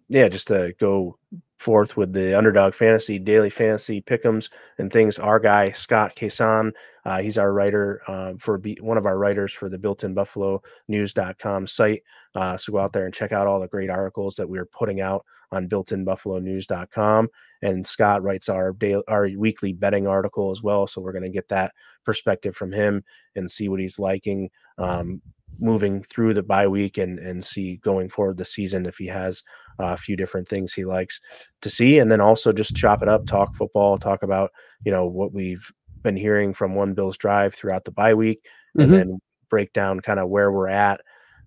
[0.09, 1.17] Yeah, just to go
[1.57, 5.17] forth with the underdog fantasy daily fantasy pickums and things.
[5.17, 6.73] Our guy scott Kaysan,
[7.05, 10.13] uh, he's our writer um, for B- one of our writers for the built in
[10.13, 12.03] buffalo news.com site.
[12.35, 15.01] Uh, so go out there and check out all the great articles that we're putting
[15.01, 17.29] out on built in buffalo news.com
[17.61, 21.29] and scott writes our daily our weekly betting article as well so we're going to
[21.29, 21.71] get that
[22.03, 23.03] perspective from him
[23.35, 24.49] and see what he's liking.
[24.77, 25.21] Um,
[25.59, 29.43] moving through the bye week and and see going forward the season if he has
[29.79, 31.19] a few different things he likes
[31.61, 34.51] to see, and then also just chop it up, talk football, talk about
[34.85, 38.45] you know what we've been hearing from One Bills Drive throughout the bye week,
[38.75, 38.93] and mm-hmm.
[38.93, 41.01] then break down kind of where we're at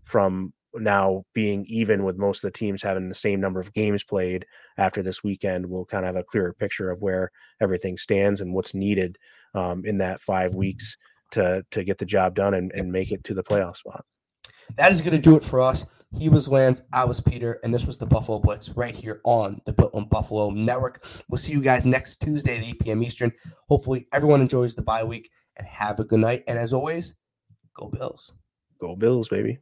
[0.04, 4.04] from now being even with most of the teams having the same number of games
[4.04, 4.44] played
[4.76, 7.30] after this weekend we'll kind of have a clearer picture of where
[7.60, 9.16] everything stands and what's needed
[9.54, 10.96] um, in that five weeks
[11.30, 14.04] to to get the job done and, and make it to the playoff spot
[14.76, 17.72] that is going to do it for us he was Lance, I was Peter, and
[17.72, 21.04] this was the Buffalo Blitz right here on the Built in Buffalo Network.
[21.28, 23.02] We'll see you guys next Tuesday at 8 p.m.
[23.02, 23.32] Eastern.
[23.68, 26.44] Hopefully, everyone enjoys the bye week and have a good night.
[26.46, 27.14] And as always,
[27.74, 28.32] go Bills.
[28.80, 29.58] Go Bills, baby.